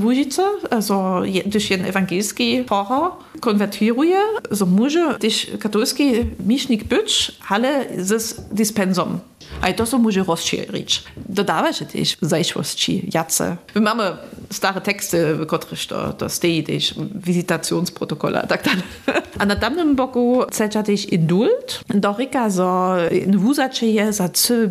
Łužice, 0.05 0.43
also 0.71 1.23
když 1.45 1.71
jeden 1.71 1.87
evangelský 1.87 2.65
pfarrer 2.65 3.11
konvertíruje, 3.41 4.21
so 4.53 4.67
může, 4.67 5.01
když 5.19 5.51
katolský 5.59 6.31
míšnik 6.39 6.85
byč, 6.85 7.31
ale 7.49 7.87
s 7.97 8.41
dispensum. 8.53 9.21
A 9.61 9.69
to 9.77 9.85
so 9.85 10.01
môže 10.01 10.25
rozšíriť. 10.25 11.21
Dodávaš 11.29 11.85
tiež 11.85 12.19
zajšvosti, 12.25 13.13
jace. 13.13 13.61
My 13.77 13.81
máme 13.93 14.17
staré 14.49 14.81
texty, 14.81 15.21
v 15.37 15.45
ktorých 15.45 15.85
to, 15.87 15.99
to 16.17 16.27
stojí, 16.33 16.65
tiež 16.65 16.97
vizitationsprotokola 16.99 18.43
a 18.43 18.47
tak 18.49 18.65
dále. 18.65 18.83
A 19.41 19.45
na 19.45 19.57
tamnym 19.57 19.99
boku 19.99 20.45
chceča 20.47 20.87
tiež 20.87 21.11
indult. 21.11 21.83
Dorika, 21.89 22.47
so 22.47 22.95
in 23.11 23.35
wúzače 23.35 23.91
je 23.91 24.07
za 24.13 24.29
celé 24.29 24.71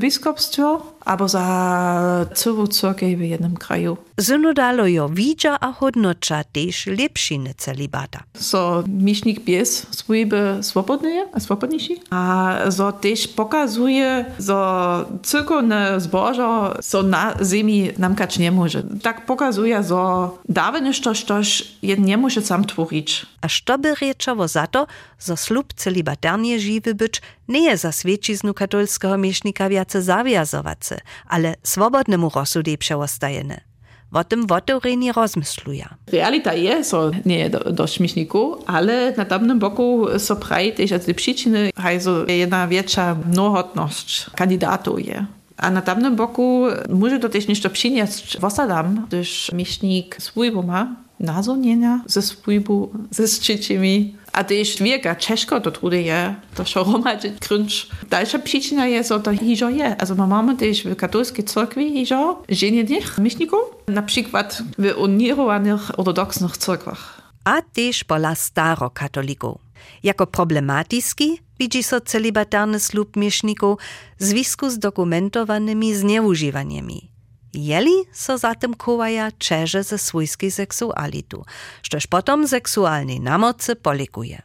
Або 1.06 1.28
за 1.28 2.28
цілу 2.34 2.68
цю 2.68 2.94
Києві 2.94 3.30
я 3.30 3.38
не 3.38 3.56
краю. 3.56 3.98
Synodalo 4.22 4.88
jo 4.88 5.10
widza 5.10 5.60
a 5.60 5.72
hodnocza 5.72 6.44
też 6.44 6.86
lepsziny 6.86 7.54
celibata. 7.58 8.24
So 8.34 8.84
mišnik 8.88 9.44
pies 9.46 9.88
swójby 9.92 10.58
swobodny, 10.62 11.26
a 11.34 11.40
swobodniejszy. 11.40 11.96
A 12.10 12.56
so 12.70 12.92
też 12.92 13.28
pokazuje, 13.28 14.26
so 14.40 15.06
cyrkowne 15.24 16.02
zbożo 16.02 16.78
so 16.82 17.04
na 17.04 17.34
ziemi 17.52 17.92
namkać 17.98 18.40
nie 18.40 18.52
może. 18.52 18.84
Tak 19.02 19.26
pokazuje, 19.26 19.84
so 19.84 20.38
dawne 20.50 20.94
coś, 20.94 21.24
coś 21.24 21.64
nie 21.98 22.18
może 22.18 22.42
sam 22.42 22.66
tworić. 22.66 23.26
A 23.42 23.48
što 23.48 23.78
by 23.78 23.94
rieczowo 23.96 24.48
za 24.48 24.68
to, 24.68 24.88
zo 25.20 25.38
slub 25.38 25.74
celibatarnie 25.74 26.60
żywy 26.60 26.96
być 26.96 27.22
nie 27.48 27.62
je 27.62 27.78
za 27.78 27.92
świeciznu 27.92 28.54
katolskiego 28.54 29.18
miesznika 29.18 29.70
wiace 29.70 30.02
zawiazowace, 30.02 31.02
ale 31.28 31.56
swobodnemu 31.64 32.32
rozsudie 32.36 32.78
przewostajene. 32.78 33.71
O 34.14 34.24
tym 34.24 34.48
w 34.48 34.52
otvorení 34.52 35.12
rozmysluja. 35.12 35.90
Realita 36.12 36.54
je, 36.54 36.84
so 36.84 37.12
nie 37.26 37.50
do, 37.50 37.60
do 37.60 37.88
śmieszniku, 37.88 38.56
ale 38.66 39.14
na 39.18 39.26
tamnym 39.26 39.60
boku 39.60 40.06
so 40.18 40.36
praje 40.36 40.72
też 40.72 40.90
z 40.90 41.16
przyczyny, 41.16 41.70
że 42.00 42.34
jedna 42.34 42.68
większa 42.68 43.16
mnohotność 43.32 44.26
kandydatów 44.36 45.06
je. 45.06 45.26
A 45.58 45.72
na 45.72 45.82
tamnym 45.82 46.16
boku 46.16 46.64
może 46.90 47.20
to 47.20 47.30
też 47.30 47.48
nešto 47.48 47.70
przynieść 47.70 48.38
w 48.40 48.44
osadam, 48.44 49.06
gdyż 49.08 49.52
miesznik 49.54 50.16
swój 50.20 50.52
ma 50.52 50.96
nazonienia 51.20 52.02
ze 52.06 52.22
swójbu, 52.22 52.92
ze 53.12 53.28
szczycimi. 53.28 54.16
A 54.34 54.44
też 54.44 54.84
wielka 54.84 55.16
ciężko 55.16 55.62
to 55.62 55.72
trudy 55.72 56.02
je, 56.02 56.36
to 56.56 56.66
się 56.66 56.84
romadzi 56.84 57.32
kręcz. 57.40 57.88
Dalsza 58.10 58.40
przyczyna 58.40 58.88
jest, 58.88 59.10
to 59.24 59.38
hiżo 59.38 59.70
je. 59.70 59.98
Also 59.98 60.16
my 60.16 60.28
mamy 60.28 60.58
też 60.58 60.84
w 60.84 60.96
katolskiej 60.96 61.46
cerkwi 61.46 61.94
hiżo 61.94 62.44
żenienych 62.50 63.18
mieszników, 63.18 63.60
na 63.88 64.02
przykład 64.02 64.64
w 64.78 64.98
unirowanych 64.98 66.00
ortodoksnych 66.00 66.58
cerkwach. 66.58 67.22
A 67.44 67.62
też 67.62 68.04
pola 68.04 68.36
starokatolików. 68.36 69.58
Jako 70.04 70.28
problematyczny 70.28 71.38
widzi 71.60 71.84
so 71.84 72.02
celibatarny 72.02 72.80
slub 72.80 73.16
mieszników 73.16 73.80
w 74.20 74.24
związku 74.24 74.70
z 74.70 74.80
dokumentowanymi 74.80 75.96
zniewużywaniami. 75.96 77.11
Jeli 77.54 78.08
so 78.16 78.38
zatem 78.40 78.74
kowaja 78.74 79.32
čeže 79.36 79.84
ze 79.84 80.00
swojskiej 80.00 80.52
seksualitu, 80.52 81.44
štož 81.84 82.08
potom 82.08 82.48
seksualnej 82.48 83.20
namocy 83.20 83.76
polikuje. 83.76 84.40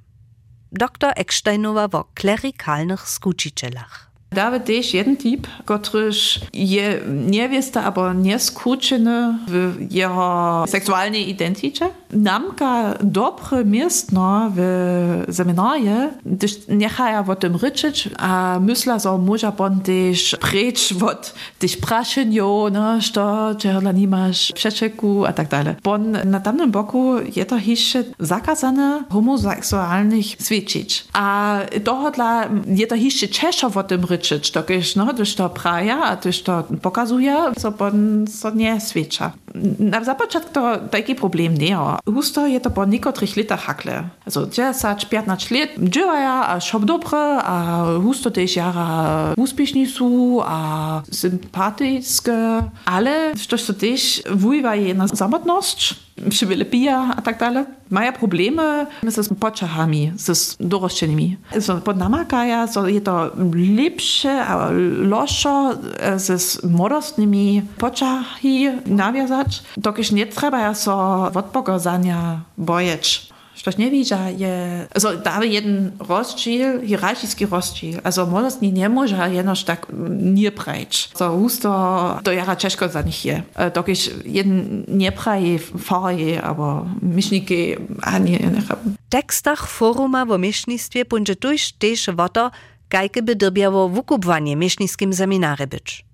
Dr 0.75 1.15
Ecksteinowa 1.15 1.87
o 1.87 2.11
klerikalnych 2.19 3.07
skučiteľach. 3.07 4.07
David 4.33 4.65
też 4.65 4.95
jeden 4.95 5.17
typ, 5.17 5.47
który 5.65 6.11
je 6.53 7.01
niewiesta, 7.07 7.85
albo 7.85 8.13
nieskruczony 8.13 9.39
w 9.49 9.87
jego 9.91 10.65
seksualnej 10.69 11.31
identyce. 11.31 11.91
Namka 12.13 12.95
dobre 13.01 13.65
miestno 13.65 14.53
w 14.57 15.25
seminarze, 15.33 16.11
gdyż 16.27 16.69
niechaja 16.69 17.25
o 17.29 17.37
tym 17.37 17.57
ryczyć, 17.57 18.09
a 18.19 18.59
myśla, 18.61 18.99
że 18.99 19.19
może 19.19 19.53
on 19.59 19.81
też 19.81 20.37
precz 20.41 21.03
od 21.03 21.35
tych 21.59 21.77
praszynio, 21.81 22.69
no, 22.73 23.01
što, 23.01 23.55
czego 23.59 23.93
nie 23.93 24.09
masz 24.09 24.53
przeczeku, 24.53 25.25
a 25.25 25.33
tak 25.33 25.49
dalej. 25.49 25.75
Bon 25.83 26.17
na 26.25 26.41
tamtym 26.41 26.71
boku 26.71 27.15
je 27.37 27.45
to 27.45 27.57
jeszcze 27.57 28.05
zakazane 28.19 29.05
homoseksualnych 29.11 30.27
świadczyć. 30.27 31.05
A 31.13 31.59
dohodla 31.85 32.49
je 32.67 32.87
to 32.87 32.95
jeszcze 32.95 33.29
czeszo 33.29 33.71
o 33.75 33.83
tym 33.83 34.05
ryczyć 34.05 34.51
dokiż, 34.51 34.97
no, 34.97 35.07
gdyż 35.07 35.35
to 35.35 35.51
praja, 35.51 36.05
a 36.05 36.17
gdyż 36.17 36.43
to 36.43 36.65
pokazuje, 36.83 37.37
co 37.59 37.73
on 37.79 38.27
so 38.29 38.51
nie 38.51 38.81
świadcza. 38.81 39.33
Na 39.79 40.05
zapoczątku 40.05 40.53
to 40.53 40.77
taki 40.91 41.15
problem 41.15 41.55
nie 41.55 41.77
ma. 41.77 41.99
Husto 42.15 42.47
je 42.47 42.61
to 42.61 42.71
po 42.71 42.85
niekotrych 42.85 43.37
latach 43.37 43.61
hakle. 43.61 44.03
Also 44.27 44.47
10, 44.47 45.05
15 45.05 45.55
lat 45.55 45.69
działaja, 45.79 46.49
a 46.49 46.61
szop 46.61 46.85
dobre, 46.85 47.19
a 47.19 47.87
husto 48.03 48.31
też 48.31 48.57
jara 48.57 49.35
uspieszni 49.37 49.87
są, 49.87 50.39
a 50.45 51.03
sympatyczne, 51.13 52.71
ale 52.85 53.33
to 53.49 53.73
też 53.73 54.23
wpływa 54.39 54.77
je 54.77 54.95
na 54.95 55.09
samotność, 55.09 56.06
przywilipija 56.31 57.15
a 57.17 57.23
tak 57.23 57.39
dalej. 57.39 57.65
Mają 57.91 58.13
problemy 58.13 58.87
z 59.03 59.35
poczachami, 59.39 60.13
z 60.17 60.57
dorośćanymi. 60.61 61.37
So, 61.61 61.77
pod 61.77 61.97
namakaja 61.97 62.67
so 62.67 62.87
je 62.87 63.01
to 63.01 63.31
lepsze 63.77 64.47
a 64.47 64.69
loszo 64.99 65.75
z 66.17 66.65
młodostnymi 66.65 67.63
poczachami 67.79 68.69
nawiązać, 68.87 69.63
dokąd 69.77 70.13
nie 70.13 70.27
trzeba 70.27 70.75
so 70.75 71.25
od 71.35 71.45
pokazania 71.45 72.41
bojeć. 72.59 73.36
Ktoś 73.59 73.77
nie 73.77 73.91
widzi, 73.91 74.15
je, 74.37 74.87
also 74.95 75.17
da 75.17 75.45
jeden 75.45 75.93
rozdziel, 76.09 76.87
hierarchiczny 76.87 77.47
rozdziel, 77.47 78.01
also 78.05 78.27
młodostni 78.27 78.73
nie 78.73 78.89
może 78.89 79.31
jenoż 79.33 79.65
tak 79.65 79.87
nie 80.21 80.53
prejść. 80.53 81.11
So 81.17 81.31
husto 81.31 82.21
to 82.25 82.33
jara 82.33 82.57
ciężko 82.57 82.89
za 82.89 83.03
nich 83.03 83.25
je. 83.25 83.43
Dokąd 83.75 84.27
jeden 84.27 84.85
nie 84.89 85.13
preje, 85.13 85.59
faje, 85.59 86.43
aber 86.43 86.83
miśniki, 87.03 87.75
a 88.03 88.19
nie, 88.19 88.33
nie 88.33 88.63
tekstach 89.09 89.67
foruma 89.67 90.27
wo 90.27 90.39
miesznictwie 90.39 91.05
będzie 91.05 91.37
tuż 91.37 91.73
też 91.73 92.11
woto, 92.15 92.51
kajke 92.89 93.23
by 93.23 93.37
drbiało 93.37 93.89
wukupwanie 93.89 94.57
miesznickim 94.57 95.15
seminary 95.15 95.67
być. 95.67 96.05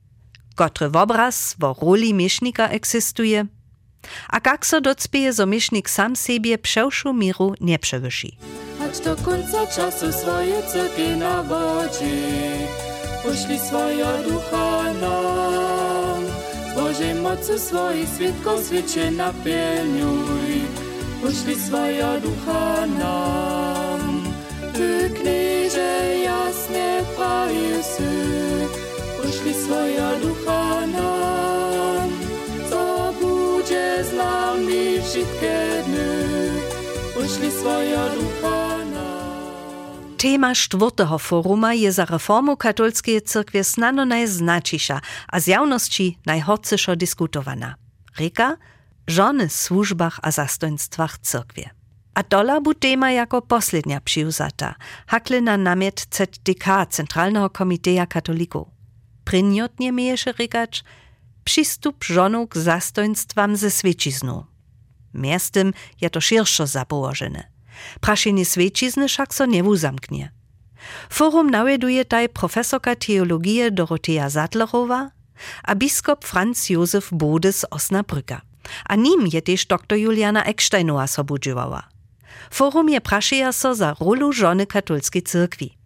Kotry 0.55 0.87
obraz 0.93 1.55
wo 1.59 1.77
roli 1.83 2.15
miesznika 2.15 2.69
eksistuje, 2.69 3.47
a 4.29 4.41
kak 4.41 4.67
so 4.67 4.81
docpieje, 4.81 5.33
zo 5.33 5.47
miesznik 5.47 5.91
sam 5.91 6.17
siebie 6.17 6.59
przewszu 6.59 7.13
miru 7.13 7.55
nie 7.61 7.79
przewyši. 7.79 8.37
Aż 8.91 8.99
do 9.01 9.17
końca 9.17 9.67
czasu 9.67 10.13
swoje 10.13 10.63
ceki 10.63 11.09
na 11.17 11.43
wodzie, 11.43 12.17
poszli 13.23 13.59
swoje 13.59 14.07
ducha 14.29 14.93
nam. 14.93 16.23
Z 16.73 16.75
Bożej 16.75 17.15
mocy 17.15 17.59
swoich 17.59 18.09
świadków 18.17 18.67
świecie 18.67 19.11
napełniuj, 19.11 20.53
poszli 21.23 21.55
swoje 21.61 22.21
ducha 22.23 22.87
nam. 22.87 24.25
Ty 24.75 25.11
knieże 25.11 26.17
jasne 26.25 27.01
pajusy, 27.17 28.13
poszli 29.17 29.55
swoje 29.55 30.09
ducha 30.23 30.87
nam. 30.87 32.02
Z 34.03 34.13
nami 34.13 35.03
wszystkie 35.03 35.83
dny, 35.87 36.51
poszli 37.15 37.51
swoje 37.51 37.99
ducha. 38.15 38.73
Tema 40.23 40.55
czwartego 40.55 41.19
foruma 41.19 41.75
je 41.75 41.93
za 41.93 42.05
reformu 42.05 42.57
katolskiej 42.57 43.23
cyrkwie 43.23 43.65
znano 43.65 44.05
najznaczysza, 44.05 45.01
a 45.29 45.41
z 45.41 45.47
javności 45.47 46.19
najhorcyszo 46.27 46.97
dyskutowana. 46.97 47.75
Reka, 48.19 48.57
żony 49.07 49.49
w 49.49 49.53
służbach 49.53 50.21
a 50.23 50.31
zastoństwach 50.31 51.19
cyrkwie. 51.19 51.71
A 52.15 52.23
dola 52.23 52.61
bu 52.61 52.75
tema 52.75 53.11
jako 53.11 53.43
poslednia 53.43 54.01
przyjuzata, 54.01 54.75
hakle 55.07 55.41
na 55.41 55.57
namiet 55.57 56.07
ZDK, 56.11 56.87
Centralnego 56.91 57.51
Komiteja 57.51 58.07
Katolików. 58.07 58.69
Pryniotnie 59.25 59.93
miejesze 59.93 60.33
rekać, 60.33 60.85
przystup 61.45 62.05
żonu 62.05 62.47
k 62.47 62.57
zastoństwam 62.57 63.57
ze 63.57 63.71
świeciznu. 63.71 64.47
Miastem 65.15 65.73
je 66.01 66.11
to 66.11 66.21
širšo 66.21 66.67
zapołożone. 66.67 67.53
Praszenie 68.01 68.45
świecizny 68.45 69.09
však 69.09 69.35
so 69.35 69.47
nie 69.47 69.65
uzamknie. 69.65 70.33
Forum 71.11 71.51
nawieduje 71.51 72.05
taj 72.05 72.29
profesorka 72.29 72.97
teologii 72.97 73.73
Dorothea 73.73 74.31
Sadlerowa 74.31 75.11
a 75.63 75.75
biskop 75.75 76.25
Franz 76.25 76.71
Josef 76.71 77.09
Bode 77.13 77.53
z 77.53 77.65
Osnabrücka. 77.71 78.41
A 78.85 78.97
nim 78.97 79.27
je 79.33 79.43
też 79.43 79.67
dr 79.67 79.99
Juliana 79.99 80.45
Ecksteinowa 80.45 81.07
sobudziwała. 81.07 81.89
Forum 82.51 82.89
je 82.89 83.01
praszeja 83.01 83.53
so 83.53 83.75
za 83.75 83.95
rolu 84.01 84.33
żony 84.33 84.67
katolskiej 84.67 85.23
cyrkwi. 85.23 85.82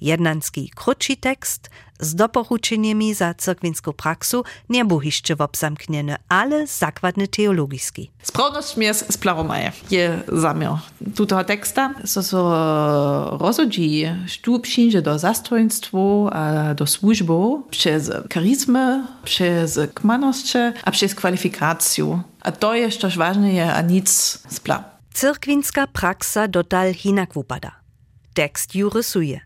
Jednanski 0.00 0.70
krótszy 0.74 1.16
tekst 1.16 1.70
z 2.00 2.14
doporučeniami 2.14 3.14
za 3.14 3.34
cyrkwinską 3.34 3.92
praksu 3.92 4.44
nie 4.68 4.84
był 4.84 5.02
jeszcze 5.02 5.34
obzamknięty, 5.38 6.14
ale 6.28 6.66
zakładny 6.66 7.28
teologiski. 7.28 8.10
Sprawność 8.22 8.76
mies 8.76 9.04
splaromaje 9.10 9.72
je 9.90 10.22
zamiar 10.28 10.78
tutoho 11.14 11.44
teksta, 11.44 11.94
so 12.04 12.22
so 12.22 13.38
rozhodzi 13.40 14.04
przyjdzie 14.62 15.02
do 15.02 15.18
zastojństwu 15.18 16.28
a 16.32 16.74
do 16.74 16.86
służbu 16.86 17.62
przez 17.70 18.10
charizmy, 18.34 19.06
przez 19.24 19.78
kmanosće 19.94 20.72
a 20.84 20.90
przez 20.90 21.14
kwalifikację. 21.14 22.22
A 22.40 22.52
to 22.52 22.74
jest 22.74 23.00
też 23.00 23.18
ważne, 23.18 23.74
a 23.74 23.82
nic 23.82 24.38
spla. 24.48 24.84
Cyrkwinska 25.14 25.86
praksa 25.86 26.48
dotal 26.48 26.94
hinak 26.94 27.34
wupada. 27.34 27.70
Tekst 28.34 28.74
ju 28.74 28.90
rysuje. 28.90 29.45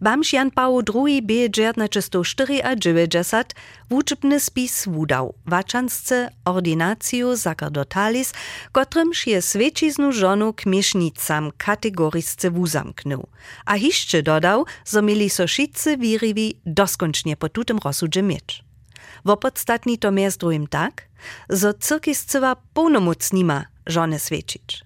Bamž 0.00 0.32
Jan 0.32 0.50
Paul 0.50 0.82
II 0.94 1.22
bie 1.22 1.50
1994 1.50 3.44
wuczybny 3.90 4.40
spis 4.40 4.84
wudał, 4.88 5.34
wačansce 5.46 6.30
ordinaciju 6.44 7.36
sacerdotalis, 7.36 8.32
kotrymż 8.72 9.26
je 9.26 9.42
świeciznu 9.42 10.12
żonu 10.12 10.52
k 10.52 10.66
miesznicam 10.66 11.52
kategorisce 11.58 12.50
wuzamknął. 12.50 13.26
A 13.66 13.78
hiszcze 13.78 14.22
dodał, 14.22 14.66
zo 14.84 15.02
mieli 15.02 15.30
so 15.30 15.46
wszyscy 15.46 15.96
wiriwi 15.96 16.60
doskoncznie 16.66 17.36
po 17.36 17.48
tutem. 17.48 17.78
Wopodstatni 19.24 19.98
to 19.98 20.12
miast 20.12 20.40
drugim 20.40 20.66
tak, 20.66 21.08
zo 21.48 21.74
cyrkiscywa 21.74 22.56
pełnomocnima 22.74 23.64
żony 23.86 24.18
świecić. 24.18 24.84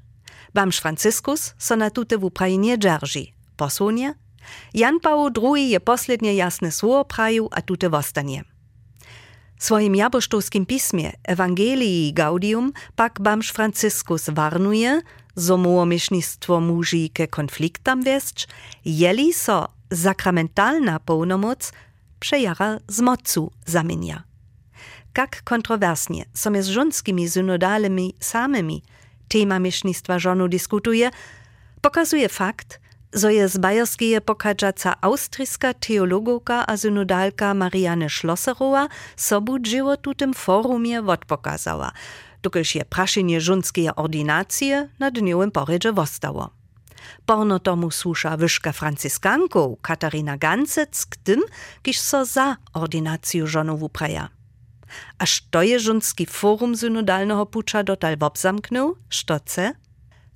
Bamž 0.54 0.80
Franciskus 0.80 1.54
so 1.58 1.76
na 1.76 1.90
tute 1.90 2.18
w 2.18 2.24
Ukrainie 2.24 2.78
dzierży, 2.78 3.26
posłonie 3.56 4.14
Jan 4.74 5.00
Paul 5.00 5.30
II 5.30 5.70
je 5.70 5.80
poslednje 5.80 6.34
jasne 6.34 6.72
słowo 6.72 7.04
praju, 7.04 7.48
a 7.52 7.62
tute 7.62 7.88
wostanie. 7.88 8.44
W 9.56 9.64
swoim 9.64 9.94
jabosztowskim 9.94 10.66
pismie 10.66 11.12
Ewangelii 11.24 12.12
Gaudium 12.12 12.72
pak 12.96 13.20
bamż 13.20 13.52
Franciskus 13.52 14.30
warnuje, 14.30 15.02
zo 15.36 15.86
miesznictwo 15.86 16.60
muži 16.60 17.10
ke 17.10 17.28
konfliktam 17.28 18.02
wieszcz, 18.02 18.46
jeli 18.84 19.32
so 19.32 19.68
sakramentalna 19.92 20.98
pełnomoc 21.00 21.72
przejara 22.20 22.78
z 22.88 23.00
mocu 23.00 23.50
zamienia. 23.66 24.22
Jak 25.18 25.42
kontrowersnie 25.42 26.24
so 26.34 26.50
z 26.60 26.66
żonskimi 26.68 27.28
synodalnymi 27.28 28.14
samymi 28.20 28.82
tema 29.28 29.58
miesznictwa 29.58 30.18
żonu 30.18 30.48
dyskutuje, 30.48 31.10
pokazuje 31.80 32.28
fakt, 32.28 32.80
zo 33.12 33.28
je 33.28 33.48
z 33.48 33.58
Bajerskeje 33.58 34.20
pokadžaca 34.20 34.94
austrijska 35.00 35.74
teologowka 35.74 36.64
a 36.66 36.76
synodalka 36.76 37.54
Marianne 37.54 38.08
Schlosserowa 38.08 38.88
sobu 39.16 39.58
dživo 39.58 39.96
tutem 39.96 40.34
forumie 40.34 41.02
odpokazała, 41.02 41.90
dokelž 42.42 42.74
je 42.74 42.84
prašenje 42.84 43.40
žunskeje 43.40 43.94
ordinacije 43.96 44.88
na 44.98 45.10
dniowym 45.10 45.50
porydze 45.50 45.92
wostało. 45.92 46.50
Porno 47.26 47.58
tomu 47.58 47.90
słusza 47.90 48.36
wyszka 48.36 48.72
francyskanków 48.72 49.80
Katarina 49.82 50.36
Gancec 50.36 51.06
k 51.06 51.16
tym, 51.16 51.40
kiż 51.82 51.98
so 51.98 52.24
za 52.24 52.56
ordinację 52.72 53.46
żonowu 53.46 53.88
praja. 53.88 54.28
A 55.18 55.24
to 55.50 55.62
je 55.62 55.80
żunski 55.80 56.26
forum 56.26 56.76
synodalnego 56.76 57.46
pucza 57.46 57.82
dotal 57.82 58.16
wobzamknął? 58.16 58.96
Sztoce? 59.08 59.72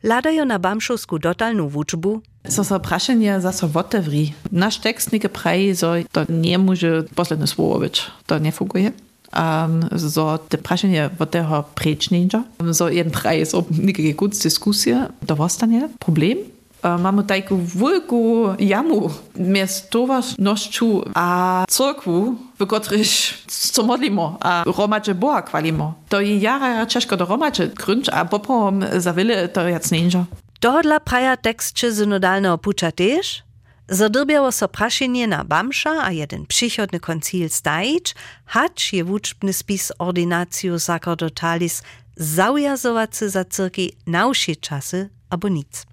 Ladają 0.03 0.45
na 0.45 0.59
bamszowsku 0.59 1.19
dotalną 1.19 1.69
wuczbu? 1.69 2.23
So 2.49 2.65
so 2.65 2.79
prašenje 2.79 3.41
zase 3.41 3.67
otevri. 3.75 4.33
Naš 4.51 4.77
tekst 4.77 5.13
nekaj 5.13 5.31
pravi, 5.31 5.77
so 5.77 5.95
to 6.13 6.25
nie 6.29 6.59
może 6.59 7.03
posledne 7.15 7.47
słowo 7.47 7.79
być. 7.79 8.03
To 8.27 8.39
nie 8.39 8.53
funguje. 8.53 8.93
Um, 9.37 9.89
so 10.11 10.39
te 10.39 10.59
prašenje 10.59 11.11
od 11.19 11.31
tego 11.31 11.65
prečninja. 11.75 12.45
So 12.73 12.89
jeden 12.89 13.13
pravi, 13.13 13.47
so 13.47 13.65
nekaj 13.71 14.15
gut 14.15 14.37
dyskusje, 14.37 15.09
to 15.27 15.35
ostanie 15.35 15.89
problem. 15.99 16.39
Mamy 16.99 17.23
taką 17.25 17.65
wielką 17.67 18.17
jamu 18.59 19.11
między 19.37 19.83
towarnością 19.91 21.01
a 21.15 21.65
cyrkwu, 21.69 22.35
w 22.59 22.67
której 22.67 23.05
co 23.47 23.83
modlimy, 23.83 24.23
a 24.41 24.65
romadze 24.67 25.15
Boga 25.15 25.43
chwalimy. 25.43 25.93
To 26.09 26.21
je 26.21 26.39
jara 26.39 26.87
ciężko 26.87 27.17
do 27.17 27.25
romadze 27.25 27.69
grunć, 27.69 28.09
a 28.09 28.25
poprom 28.25 28.85
za 28.99 29.13
wiele 29.13 29.49
to 29.49 29.69
jest 29.69 29.93
ninja. 29.93 30.25
Tohodla 30.65 30.97
praja 31.01 31.37
tekstče 31.37 31.91
synodalnego 31.93 32.57
puča 32.57 32.89
tež, 32.91 33.43
zadrbiało 33.89 34.53
so 34.53 34.69
prašenje 34.69 35.27
na 35.29 35.45
a 36.01 36.11
jeden 36.11 36.47
przychodny 36.47 37.01
koncil 37.01 37.49
stajić, 37.49 38.15
hacz 38.47 38.93
je 38.93 39.05
wuczbny 39.05 39.53
spis 39.53 39.93
ordinaciju 39.99 40.79
sacerdotalis 40.79 41.83
zaujazowacy 42.17 43.31
za 43.31 43.45
cyrki 43.45 43.93
na 44.07 44.27
uši 44.27 44.57
czasy 44.57 45.11
abo 45.31 45.49
nic. 45.49 45.87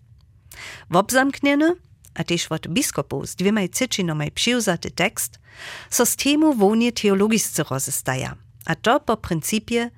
Wobzamknieny, 0.89 1.75
a 2.13 2.23
tež 2.23 2.47
od 2.51 2.67
biskopów 2.67 3.27
z 3.27 3.35
tekst, 4.95 5.39
so 5.89 6.05
z 6.05 6.15
temu 6.15 6.53
wonie 6.53 6.91
teologiscy 6.91 7.63
rozestaja, 7.63 8.35
a 8.65 8.75
to 8.75 8.99
po 8.99 9.17
principie 9.17 9.91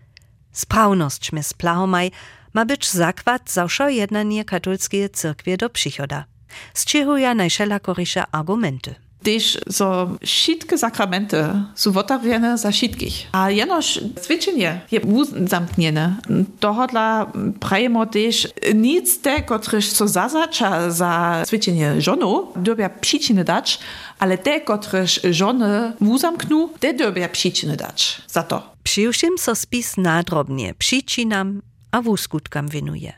sprawność 0.52 1.32
z 1.44 1.54
plahomaj, 1.54 2.12
ma 2.12 2.43
być 2.66 2.90
zakład 2.90 3.52
zawsze 3.52 3.94
jednanie 3.94 4.46
katolskiej 4.46 5.10
cyrkwie 5.10 5.58
do 5.58 5.70
przychoda. 5.70 6.26
Z 6.74 6.86
czego 6.86 7.18
ja 7.18 7.36
najszelakorysze 7.36 8.24
argumenty. 8.32 8.96
Też 9.24 9.60
so 9.72 10.10
wszystkie 10.26 10.78
sakramenty 10.78 11.46
są 11.76 11.98
otworzone 11.98 12.58
za 12.58 12.72
wszystkich. 12.72 13.28
A 13.32 13.52
jenoż 13.52 14.00
zwyczajnie 14.24 14.82
je 14.92 15.02
zamknięte. 15.46 16.16
Tohodla 16.60 17.32
prajemy 17.60 18.08
też 18.08 18.48
nic 18.76 19.22
te, 19.22 19.42
których 19.42 19.86
so 19.86 20.08
zazacza 20.08 20.92
za 20.92 21.44
zwyczajnie 21.48 22.02
żonu, 22.02 22.48
dobia 22.56 22.90
przyczyny 22.90 23.44
dać, 23.44 23.80
ale 24.20 24.38
te, 24.38 24.62
których 24.62 25.10
żony 25.32 25.94
uzamkną, 26.00 26.70
te 26.80 26.94
dobia 26.94 27.30
przyczyny 27.30 27.78
dać 27.78 28.22
za 28.28 28.44
to. 28.44 28.74
Przyjrzyjmy 28.84 29.38
so 29.38 29.56
spis 29.56 29.98
nadrobnie 29.98 30.74
przyczynam 30.78 31.62
a 31.94 32.02
wuskutkam 32.02 32.68
winuje. 32.68 33.14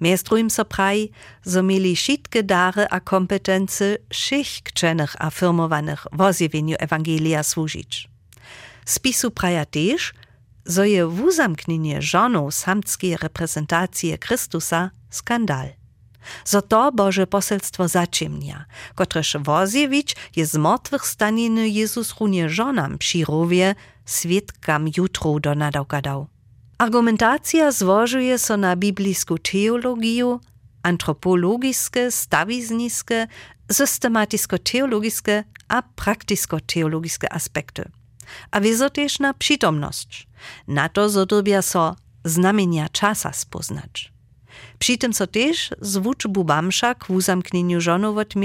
Miestrujem 0.00 0.50
so 0.50 0.64
praj, 0.64 1.10
so 1.46 1.62
mieli 1.62 1.96
wszystkie 1.96 2.42
dary 2.42 2.86
a 2.90 3.00
kompetencje 3.00 3.96
schichkczenych 4.12 5.16
a 5.18 5.30
firmowanych 5.30 6.06
w 6.12 6.20
ozjewieniu 6.20 6.76
Ewangelia 6.78 7.42
służyć. 7.42 8.08
Spisu 8.84 9.30
praja 9.30 9.64
też, 9.64 10.12
so 10.68 10.84
je 10.84 11.06
wuzamknienie 11.06 12.02
żoną 12.02 12.50
samckiej 12.50 13.16
reprezentacji 13.16 14.18
Chrystusa 14.24 14.90
skandal. 15.10 15.68
So 16.44 16.62
to 16.62 16.92
Boże 16.92 17.26
poselstwo 17.26 17.88
zaciemnia, 17.88 18.64
kotreż 18.94 19.36
wozjewić 19.40 20.16
je 20.36 20.46
z 20.46 20.56
mrtwych 20.56 21.06
staniny 21.06 21.68
Jezus 21.68 22.14
runie 22.20 22.48
żonam 22.48 22.98
przyrowie, 22.98 23.74
świadkam 24.06 24.86
jutro 24.96 25.40
do 25.40 25.54
nadałka 25.54 26.00
dał. 26.00 26.31
Argumentacja 26.82 27.72
złożuje 27.72 28.38
so 28.38 28.56
na 28.56 28.76
biblijską 28.76 29.34
teologię, 29.38 30.38
antropologiske, 30.82 32.10
stawizniske, 32.10 33.26
systematysko-teologiske 33.72 35.44
a 35.68 35.82
praktysko-teologiske 35.96 37.26
aspekty. 37.30 37.90
A 38.50 38.60
wieso 38.60 38.90
też 38.90 39.18
na 39.18 39.34
przytomność. 39.34 40.28
Na 40.68 40.88
to 40.88 41.08
zodobia 41.08 41.62
so 41.62 41.96
znamienia 42.24 42.88
czasa 42.88 43.32
spoznać. 43.32 44.12
Przy 44.78 44.98
tym 44.98 45.14
so 45.14 45.26
też 45.26 45.70
z 45.80 45.96
wuczbu 45.96 46.44
bamsza 46.44 46.94
k 46.94 47.10
uzamknieniu 47.10 47.80
żonów 47.80 48.16
od 48.16 48.36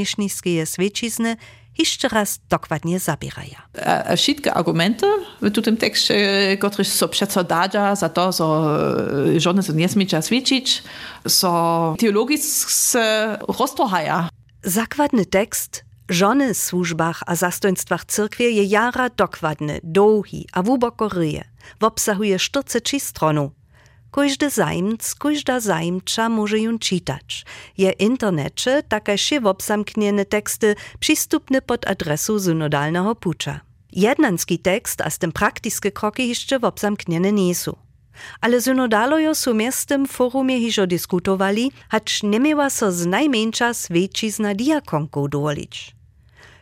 jeszcze 1.79 2.07
raz 2.07 2.39
dokładnie 2.49 2.99
zabieraja. 2.99 3.67
A 4.05 4.15
wszystkie 4.15 4.53
argumenty 4.53 5.05
w 5.41 5.61
tym 5.61 5.77
tekście, 5.77 6.57
które 6.57 6.85
są 6.85 7.07
przedstawiane 7.07 7.95
za 7.95 8.09
to, 8.09 8.31
że 8.31 9.39
żony 9.39 9.63
są 9.63 9.73
nie 9.73 9.89
smiecia 9.89 10.21
świecić, 10.21 10.83
są 11.27 11.95
teologicznie 11.99 13.37
roztrochaja. 13.47 14.29
Zakładny 14.63 15.25
tekst 15.25 15.87
Żony 16.09 16.53
w 16.53 16.57
służbach 16.57 17.23
a 17.25 17.35
zastoństwach 17.35 18.05
cyrkwie 18.05 18.49
je 18.49 18.63
jara 18.63 19.09
dokładny, 19.09 19.79
długi 19.83 20.47
a 20.51 20.63
wuboko 20.63 21.09
ryje. 21.09 21.43
Obsahuje 21.81 22.39
40 22.39 22.99
stronu. 22.99 23.51
Każdy 24.11 24.49
zajmc, 24.49 25.15
każda 25.15 25.59
zajmcza 25.59 26.29
może 26.29 26.59
ją 26.59 26.79
czytać. 26.79 27.45
Je 27.77 27.91
internecie 27.91 28.83
takie 28.89 29.17
się 29.17 29.43
obsamkniene 29.43 30.25
teksty 30.25 30.75
przystupne 30.99 31.61
pod 31.61 31.87
adresu 31.87 32.39
synodalnego 32.39 33.15
pucza. 33.15 33.59
Jednanski 33.91 34.59
tekst 34.59 35.01
a 35.01 35.09
z 35.09 35.17
tym 35.17 35.31
praktyczne 35.31 35.91
kroki 35.91 36.27
jeszcze 36.27 36.61
obsamkniene 36.61 37.31
nie 37.31 37.55
są. 37.55 37.75
Ale 38.41 38.61
synodalojo 38.61 39.35
są 39.35 39.53
miastem 39.53 40.07
forumie 40.07 40.59
hiżo 40.59 40.87
dyskutowali, 40.87 41.71
hacz 41.89 42.23
nie 42.23 42.39
miała 42.39 42.69
so 42.69 42.91
z 42.91 43.05
najmniejsza 43.05 43.73
świecizna 43.73 44.55
diakonku 44.55 45.27
dowolić. 45.27 45.95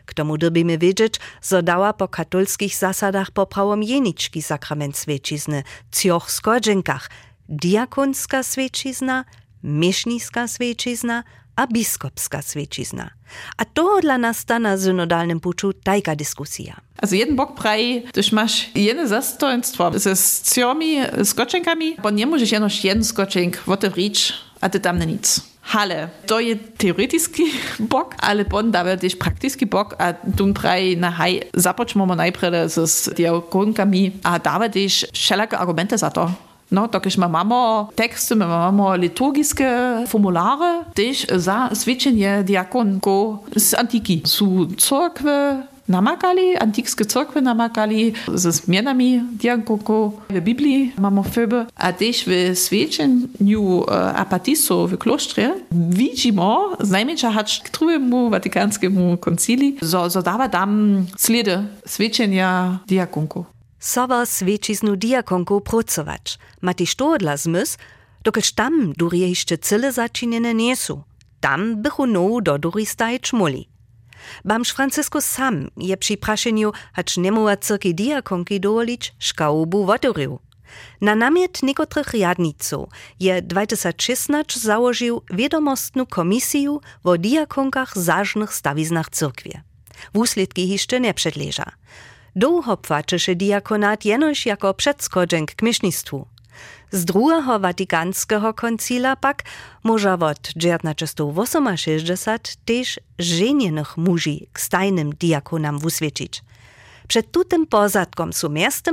K 0.06 0.14
tomu 0.14 0.38
drbimy 0.38 0.78
wiedzieć, 0.78 1.14
że 1.42 1.62
dała 1.62 1.92
po 1.92 2.08
katolskich 2.08 2.76
zasadach 2.76 3.30
poprawom 3.30 3.82
jeniczki 3.82 4.42
sakrament 4.42 4.98
świecizny, 4.98 5.62
cioch 5.92 6.30
skodźenkach, 6.30 7.10
diakonska 7.48 8.42
świecizna, 8.42 9.24
miesznicka 9.62 10.48
świecizna 10.48 11.24
a 11.56 11.66
biskopska 11.66 12.42
świecizna. 12.42 13.10
A 13.56 13.64
to 13.64 14.00
dla 14.00 14.18
nas 14.18 14.44
ta 14.44 14.58
na 14.58 14.78
synodalnym 14.78 15.40
puczu 15.40 15.72
tajka 15.72 16.16
dyskusja. 16.16 16.76
Also 16.98 17.14
jeden 17.14 17.36
bok 17.36 17.54
praji, 17.54 18.02
też 18.12 18.32
masz 18.32 18.70
jedno 18.74 19.06
zastoństwo 19.06 19.98
ze 19.98 20.16
scjami, 20.16 20.96
skoczenkami, 21.24 21.96
bo 22.02 22.10
nie 22.10 22.26
możesz 22.26 22.52
jenoś 22.52 22.84
jeden 22.84 23.04
skoczenk 23.04 23.62
otewrić, 23.66 24.32
a 24.60 24.68
ty 24.68 24.80
tam 24.80 24.98
nic. 24.98 25.40
Hale, 25.62 26.08
to 26.26 26.40
je 26.40 26.56
teoretyczny 26.56 27.44
bok, 27.92 28.14
ale 28.18 28.44
pon 28.44 28.70
daje 28.70 28.96
też 28.96 29.16
praktyczny 29.16 29.66
bok, 29.66 29.94
a 29.98 30.12
tu 30.12 30.54
praj 30.54 30.96
na 30.96 31.10
haj 31.10 31.42
zapoczmy 31.54 32.06
najpierw 32.06 32.72
z 32.72 33.14
diakonkami, 33.14 34.12
a 34.22 34.38
daje 34.38 34.70
też 34.70 35.06
wszelakie 35.12 35.58
argumenty 35.58 35.98
za 35.98 36.10
to. 36.10 36.45
No, 36.70 36.88
takiż 36.88 37.16
my 37.16 37.28
mamy 37.28 37.86
teksty, 37.94 38.36
my 38.36 38.46
mamy 38.46 38.98
liturgiskie 38.98 40.04
formulary, 40.06 40.84
też 40.94 41.26
za 41.36 41.70
świadczenie 41.82 42.42
diakonku 42.44 43.38
z 43.56 43.74
antiki. 43.74 44.22
Są 44.24 44.66
cerkwy 44.78 45.62
namakali, 45.88 46.56
antikskie 46.56 47.04
cerkwy 47.04 47.42
namakali 47.42 48.12
ze 48.34 48.52
zmianami 48.52 49.22
diakonku 49.32 50.12
w 50.30 50.40
Biblii 50.40 50.92
mamy 50.98 51.22
fyby, 51.22 51.66
a 51.76 51.92
też 51.92 52.24
w 52.26 52.58
świadczeniu 52.66 53.84
apatisu 54.14 54.86
w 54.86 54.98
klostrze 54.98 55.54
widzimy, 55.72 56.42
znajmniejsza 56.80 57.30
hacz 57.30 57.60
k 57.62 57.78
drugiemu 57.78 58.30
watykanskiemu 58.30 59.16
koncili, 59.16 59.76
że 59.82 60.10
so 60.10 60.22
dawa 60.22 60.48
tam 60.48 61.04
śledy 61.18 61.58
świadczenia 61.86 62.78
diakonku. 62.86 63.44
Sowa 63.78 64.26
świeciznu 64.26 64.96
diakonku 64.96 65.60
pracować, 65.60 66.38
ma 66.62 66.74
też 66.74 66.94
to 66.94 67.18
dla 67.18 67.36
zmysł, 67.36 67.78
dokelż 68.22 68.52
tam 68.52 68.92
durie 68.92 69.28
jeszcze 69.28 69.58
cyle 69.58 69.92
zaczynene 69.92 70.54
nie. 70.54 70.74
Tam 71.40 71.82
bychu 71.82 72.06
no 72.06 72.40
do 72.40 72.58
dury 72.58 72.86
stajeć 72.86 73.32
muli. 73.32 73.68
Bamż 74.44 74.70
Francisco 74.70 75.20
sam 75.20 75.70
je 75.76 75.96
przy 75.96 76.16
praszeniu, 76.16 76.72
hacz 76.92 77.16
nie 77.16 77.32
muła 77.32 77.56
cyrki 77.56 77.94
diakonki 77.94 78.60
dowolić, 78.60 79.14
szkaubu 79.18 79.84
wodorył. 79.84 80.38
Na 81.00 81.14
namiet 81.14 81.62
niekotrych 81.62 82.14
jadniców 82.14 82.88
je 83.20 83.42
2016 83.42 84.60
założył 84.60 85.22
wiadomostną 85.30 86.06
komisję 86.06 86.78
o 87.04 87.18
diakonkach 87.18 87.98
zażnych 87.98 88.54
stawiznach 88.54 89.10
cyrkwie. 89.10 89.62
Wusledki 90.14 90.68
jeszcze 90.68 91.00
nie 91.00 91.14
przedleża. 91.14 91.72
Długo 92.36 92.76
płaczysze 92.76 93.34
diakonat 93.34 94.04
jenoś 94.04 94.46
jako 94.46 94.74
przedskodzenk 94.74 95.54
k 95.54 95.62
miesznictwu. 95.62 96.26
Z 96.90 97.04
drugiego 97.04 97.58
watykanskiego 97.58 98.54
koncila 98.54 99.16
pak 99.16 99.42
może 99.84 100.14
od 100.14 100.42
1968 100.42 101.78
też 102.64 103.00
żenienych 103.18 103.96
muži 103.96 104.46
k 104.52 104.60
stajnym 104.60 105.10
diakonam 105.10 105.78
wuswiecić. 105.78 106.42
Przed 107.08 107.32
tutym 107.32 107.66
pozadkom 107.66 108.32
są 108.32 108.48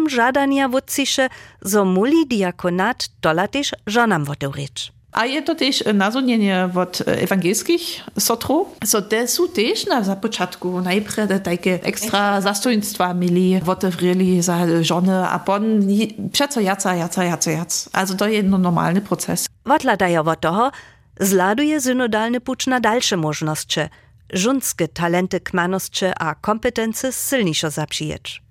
żadania 0.10 0.70
wodcisze, 0.70 1.30
zo 1.62 1.86
muli 1.86 2.28
diakonat 2.28 3.10
też 3.48 3.72
żonam 3.88 4.26
wodorycz. 4.26 4.92
A 5.14 5.26
je 5.26 5.42
to 5.42 5.56
też 5.56 5.84
nazonienie 5.94 6.70
od 6.76 7.04
ewangelskich 7.08 7.82
sotrów. 8.20 8.68
So 8.86 9.02
te 9.02 9.28
są 9.28 9.48
też 9.48 9.86
na 9.86 10.04
zapoczatku 10.04 10.82
najpierw 10.82 11.44
takie 11.44 11.80
ekstra 11.84 12.42
zastojnictwa 12.42 13.14
mieli, 13.14 13.62
otworzyli 13.68 14.42
za 14.42 14.84
żony, 14.84 15.28
a 15.28 15.40
potem 15.40 15.88
przeco 16.32 16.62
jaca, 16.62 16.96
jaca, 16.96 17.24
jaca, 17.24 17.52
jaca. 17.52 17.90
Also 17.94 18.14
to 18.14 18.28
jest 18.28 18.48
no 18.50 18.58
normalny 18.58 19.02
proces. 19.02 19.48
Odladaja 19.66 20.22
od 20.22 20.40
toho, 20.40 20.72
zladuje 21.20 21.82
synodalny 21.82 22.42
pucz 22.42 22.68
na 22.68 22.80
dalsze 22.80 23.18
możności, 23.18 23.82
żunskie 24.34 24.88
talenty 24.88 25.40
kmanosće 25.40 26.14
a 26.20 26.36
kompetencje 26.36 27.12
silniejszo 27.12 27.70
zapřijeć. 27.70 28.44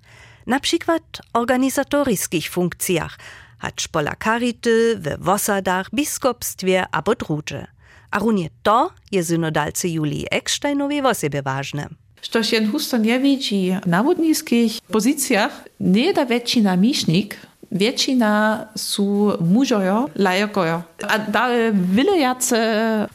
Na 0.46 0.60
przykład 0.60 1.02
organizatorskich 1.32 2.50
funkcjach, 2.50 3.18
hać 3.62 3.88
pola 3.88 4.14
karity, 4.18 4.98
w 4.98 5.24
wosadach, 5.24 5.86
biskupstwie 5.94 6.84
albo 6.92 7.14
drudże. 7.14 7.66
A 8.10 8.18
runie 8.18 8.48
to 8.62 8.90
je 9.12 9.24
synodalce 9.24 9.88
Julii 9.88 10.26
Ecksteinowi 10.30 11.00
o 11.02 11.14
siebie 11.14 11.42
ważne. 11.42 11.88
Što 12.22 12.42
się 12.42 12.66
husto 12.66 12.96
nie 12.98 13.20
widzi 13.20 13.76
na 13.86 14.02
wodnickich 14.02 14.80
pozycjach, 14.80 15.64
nie 15.80 16.14
da 16.14 16.24
väčšina 16.26 16.76
mišnik, 16.76 17.36
Většina 17.72 18.68
sú 18.76 19.32
mužojo, 19.40 20.12
lajokojo. 20.12 20.84
A 21.08 21.14
dále 21.24 21.72
vylejace 21.72 22.60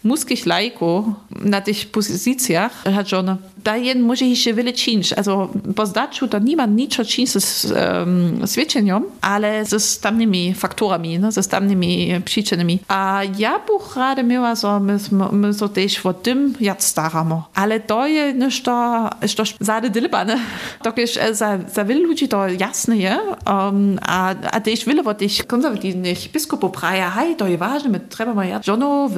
mužských 0.01 0.49
lajkov 0.49 1.13
na 1.29 1.61
tých 1.61 1.93
pozíciách, 1.93 2.89
hačono, 2.89 3.37
da 3.67 3.77
jen 3.77 4.01
może 4.01 4.25
jeszcze 4.25 4.53
wiele 4.53 4.73
czynić. 4.73 5.13
Also 5.13 5.49
po 5.75 5.85
zdaczu 5.85 6.27
to 6.27 6.39
nie 6.39 6.55
ma 6.55 6.65
nic 6.65 6.95
czynić 6.95 7.31
z 7.31 7.65
um, 7.65 8.47
świadczeniem, 8.47 9.03
ale 9.21 9.65
z 9.65 9.99
tamnymi 9.99 10.53
faktorami, 10.53 11.19
no, 11.19 11.31
z 11.31 11.47
tamnymi 11.47 12.21
przyczynami. 12.25 12.79
A 12.87 13.21
ja 13.37 13.59
bych 13.59 13.95
rada 13.95 14.23
miała, 14.23 14.55
że 14.55 14.79
my, 14.79 14.97
my 15.31 15.53
so 15.53 15.69
też 15.69 16.05
o 16.05 16.13
tym 16.13 16.53
jak 16.59 16.83
staramy. 16.83 17.41
Ale 17.55 17.79
to 17.79 18.07
jest 18.07 18.37
nešto, 18.37 19.09
što 19.27 19.43
zade 19.59 19.89
dylbane. 19.89 20.37
To 20.83 20.93
jest 20.97 21.19
za, 21.31 21.57
za 21.73 21.85
wielu 21.85 22.03
ludzi 22.07 22.27
to 22.27 22.47
jasne 22.47 22.97
je. 22.97 23.17
Um, 23.45 23.99
a, 24.01 24.35
a 24.51 24.61
też 24.61 24.85
wiele 24.85 25.03
od 25.03 25.17
tych 25.17 25.47
konserwatywnych 25.47 26.31
biskupów 26.33 26.71
praja, 26.71 27.09
hej, 27.09 27.35
to 27.35 27.47
jest 27.47 27.59
ważne, 27.59 27.89
my 27.89 27.99
trzeba 28.09 28.33
mieć 28.43 28.65
żono 28.65 29.09
w 29.15 29.17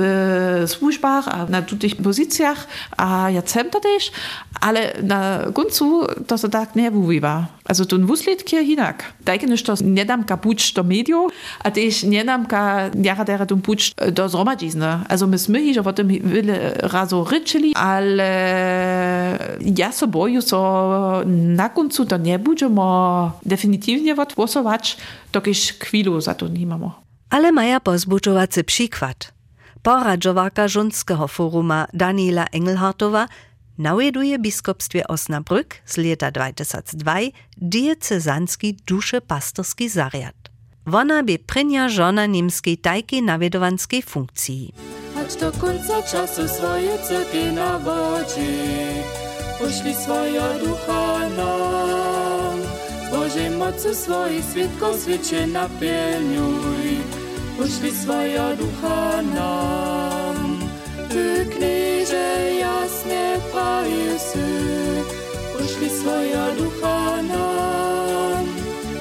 służbach, 0.68 1.28
a 1.28 1.46
na 1.46 1.62
tych 1.62 1.96
pozycjach, 1.96 2.68
a 2.98 3.30
ja 3.30 3.42
chcę 3.42 3.66
to 3.66 3.80
też, 3.80 4.12
ale 4.62 4.94
na 5.04 5.40
końcu 5.54 6.08
to 6.28 6.38
se 6.38 6.50
tak 6.50 6.76
nie 6.76 6.92
wybywa. 6.92 7.46
Also 7.66 7.86
ten 7.86 8.06
wuslitk 8.06 8.54
je 8.54 8.66
hinak. 8.66 9.04
Dajke 9.26 9.48
niż 9.48 9.64
to 9.64 9.74
nie 9.84 10.06
dam 10.06 10.24
ka 10.24 10.38
pucz 10.38 10.74
do 10.74 10.84
mediów, 10.84 11.32
a 11.64 11.72
też 11.72 12.04
nie 12.04 12.26
dam 12.26 12.46
ka 12.46 12.90
jara 13.04 13.24
dera 13.26 13.46
ten 13.46 13.62
pucz 13.62 13.94
do 14.12 14.30
zromadzizny. 14.30 15.06
Also 15.10 15.28
my 15.28 15.38
sme 15.38 15.60
hiž 15.62 15.78
o 15.78 15.94
tym 15.94 16.08
wiele 16.08 16.74
razo 16.84 17.24
ryczyli, 17.24 17.74
ale 17.76 18.32
ja 19.62 19.92
so 19.92 20.08
boju, 20.08 20.42
so 20.42 21.24
na 21.26 21.70
końcu 21.70 22.06
to 22.06 22.18
nie 22.18 22.40
będziemy 22.40 22.82
definitywnie 23.46 24.16
odgłosować, 24.16 24.98
dokiż 25.32 25.74
chwilu 25.80 26.22
za 26.22 26.34
to 26.34 26.48
nie 26.48 26.68
mamy. 26.68 26.90
Ale 27.30 27.52
maja 27.52 27.80
pozbuczowacy 27.80 28.64
przykład. 28.64 29.34
Poradżowarka 29.84 30.68
Żunskiego 30.68 31.28
Foruma 31.28 31.88
Daniela 31.94 32.46
Engelhartowa 32.52 33.28
nawieduje 33.80 34.40
biskupstwie 34.40 35.08
Osnabrück 35.08 35.76
z 35.86 35.98
lata 35.98 36.32
2002 36.32 37.16
diecezanski 37.58 38.78
duszepastorski 38.88 39.90
zariad. 39.90 40.36
Wona 40.86 41.24
by 41.24 41.40
prynja 41.40 41.90
żona 41.90 42.26
niemskiej 42.26 42.78
tajki 42.78 43.24
nawiedowanskiej 43.24 44.02
funkcji. 44.02 44.74
Aż 45.18 45.36
do 45.36 45.52
końca 45.52 46.02
czasu 46.04 46.48
swoje 46.48 46.98
ceki 46.98 47.46
na 47.46 47.80
wodzie, 47.80 49.04
poszli 49.60 49.96
swoje 49.96 50.42
ducha 50.66 51.30
nam. 51.30 52.60
Z 53.08 53.12
Bożej 53.12 53.50
mocy 53.50 53.96
swoich 53.96 54.46
świadków 54.52 55.02
świecie 55.02 55.48
napełniuj, 55.48 56.98
poszli 57.58 57.92
swoje 57.92 58.58
ducha 58.58 59.22
nam. 59.22 60.60
Ty 61.10 61.46
knieże 61.46 61.99
jasne 63.60 64.40
pajusy, 64.40 64.48
poszli 65.54 65.90
swoje 65.90 66.56
ducha 66.58 67.22
nam. 67.22 68.46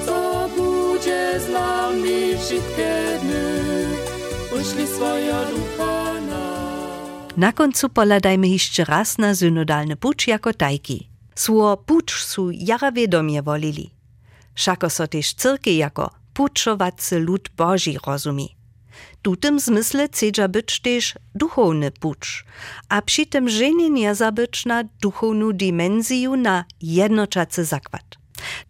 Co 0.05 0.49
będzie 0.57 1.39
z 1.39 1.49
nami 1.49 2.37
wszystkie 2.37 3.19
dny, 3.21 3.85
poszli 4.49 4.87
swoje 4.87 5.35
ducha 5.51 6.13
nam. 6.13 7.37
Na 7.37 7.51
końcu 7.51 7.89
poladajmy 7.89 8.47
jeszcze 8.47 8.83
raz 8.85 9.17
na 9.17 9.35
synodalny 9.35 9.95
pucz 9.95 10.27
jako 10.27 10.53
tajki. 10.53 11.09
Sło 11.35 11.77
pucz 11.77 12.23
su 12.23 12.51
jara 12.51 12.91
wiedomie 12.91 13.41
wolili. 13.41 13.89
Szako 14.55 14.89
so 14.89 15.07
też 15.07 15.33
cyrki 15.33 15.77
jako 15.77 16.11
puczowacy 16.33 17.19
lud 17.19 17.49
Boży 17.57 17.93
rozumi. 18.07 18.58
Tu 19.21 19.35
tym 19.35 19.59
zmysle 19.59 20.07
chcedza 20.07 20.47
być 20.47 20.79
też 20.79 21.15
duchowny 21.35 21.91
pucz, 21.91 22.45
a 22.89 23.01
przy 23.01 23.25
tym 23.25 23.49
żenie 23.49 23.89
nie 23.89 24.15
zabyć 24.15 24.65
na 24.65 24.83
duchowną 25.01 25.51
dimensję 25.51 26.29
na 26.29 26.65
jednoczacy 26.81 27.65
zakład. 27.65 28.03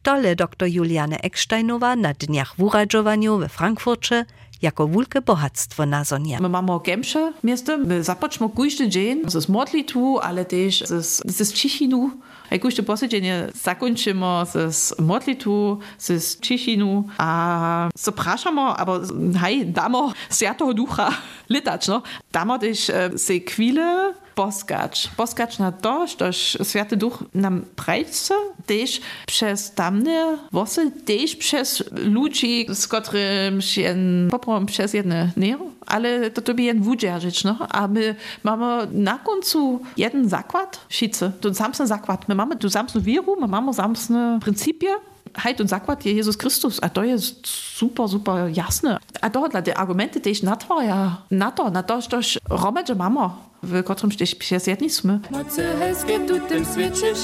Tole 0.04 0.36
dr 0.36 0.68
Juliane 0.68 1.18
Ecksteinowa 1.22 1.96
na 1.96 2.14
dniach 2.14 2.56
w 2.58 2.64
uradżowaniu 2.64 3.38
we 3.38 3.50
Frankfurcie 3.50 4.26
jako 4.62 4.88
wielkie 4.88 5.22
bogactwo 5.22 5.86
nazonia. 5.86 6.40
My 6.40 6.50
mamy 6.50 6.72
gębsze 6.86 7.34
miasto, 7.44 7.78
my 7.78 8.04
zapoczmy 8.04 8.50
każdy 8.58 8.90
dzień 8.90 9.22
z 9.28 9.50
modlitwu, 9.50 10.20
ale 10.20 10.46
też 10.46 10.84
z, 10.88 11.38
z 11.38 11.54
cichinu. 11.54 12.12
A 12.52 12.58
każde 12.58 12.84
posiedzenie 12.84 13.48
zakończymy 13.54 14.26
z 14.70 15.00
modlitwu, 15.00 15.78
z 15.98 16.40
cichinu, 16.40 17.08
a 17.18 17.90
zapraszamy, 17.96 18.62
albo 18.62 19.00
hej, 19.42 19.66
damy 19.66 19.98
Świętego 20.32 20.74
Ducha 20.74 21.12
litać, 21.50 21.88
no. 21.88 22.02
Damy 22.32 22.60
też 22.60 22.90
e, 22.90 23.18
se 23.18 23.40
chwile 23.40 24.14
poskacz. 24.40 25.08
Poskacz 25.18 25.60
na 25.60 25.72
to, 25.72 26.08
że 26.08 26.34
Święty 26.64 26.98
Duch 26.98 27.24
nam 27.34 27.62
prajce, 27.76 28.34
też 28.66 29.02
przez 29.28 29.72
tamne 29.72 30.38
włosy, 30.52 30.92
też 30.92 31.36
przez 31.36 31.84
ludzi, 31.92 32.68
z 32.70 32.88
którym 32.88 33.62
się 33.62 33.96
poprawam 34.32 34.66
przez 34.66 34.94
jedne 34.94 35.32
nie, 35.38 35.58
ale 35.86 36.32
to 36.32 36.42
tobie 36.42 36.66
jeden 36.66 36.84
wudzierzyć, 36.84 37.44
no. 37.44 37.58
A 37.70 37.88
my 37.88 38.16
mamy 38.44 38.88
na 38.92 39.18
końcu 39.18 39.82
jeden 39.98 40.30
zakład, 40.30 40.80
wszyscy, 40.90 41.32
ten 41.42 41.56
samsny 41.56 41.88
zakład. 41.88 42.28
My 42.28 42.36
mamy 42.36 42.56
tu 42.56 42.70
samsną 42.70 43.02
wieru, 43.02 43.38
my 43.42 43.48
mamy 43.48 43.74
samsne 43.74 44.40
pryncypie, 44.42 44.90
Hejt 45.38 45.62
und 45.62 45.70
zakład 45.70 46.06
je 46.06 46.14
Jezus 46.14 46.38
Chrystus, 46.38 46.80
a 46.82 46.90
to 46.90 47.04
jest 47.04 47.48
super, 47.48 48.10
super 48.10 48.50
jasne. 48.58 48.98
A 49.22 49.30
to 49.30 49.50
dla 49.50 49.62
te 49.62 49.78
argumenty 49.78 50.22
też 50.22 50.44
natwarja 50.44 51.18
na 51.32 51.52
to, 51.52 51.70
na 51.70 51.84
to, 51.84 52.02
że 52.02 52.40
romadże 52.50 52.96
mamy, 52.96 53.20
w 53.64 53.84
też 54.18 54.36
się 54.40 54.60
zjedniliśmy. 54.60 55.20
Mocy 55.32 55.64
hejskie 55.80 56.20
tu 56.20 56.40
tym 56.40 56.66
świecie 56.66 57.16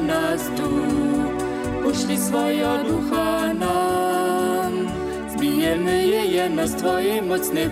nas 0.00 0.40
tu, 0.56 0.70
poszli 1.82 2.18
swoje 2.18 2.68
ducha 2.88 3.54
nam. 3.54 4.72
Zbijemy 5.36 6.06
je 6.06 6.24
jedno 6.24 6.68
z 6.68 6.74
Twojej 6.74 7.22
mocnej 7.22 7.70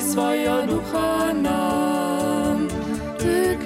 swoje 0.00 0.66
ducha 0.68 1.34
nam. 1.34 2.68
Ty 3.18 3.58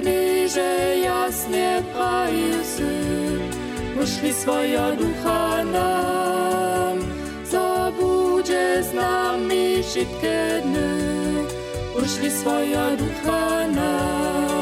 nami 8.95 9.82
wszystkie 9.82 10.62
dny, 10.64 11.45
poszli 11.95 12.30
swoje 12.30 12.97
ducha 12.99 13.66
nam. 13.68 14.53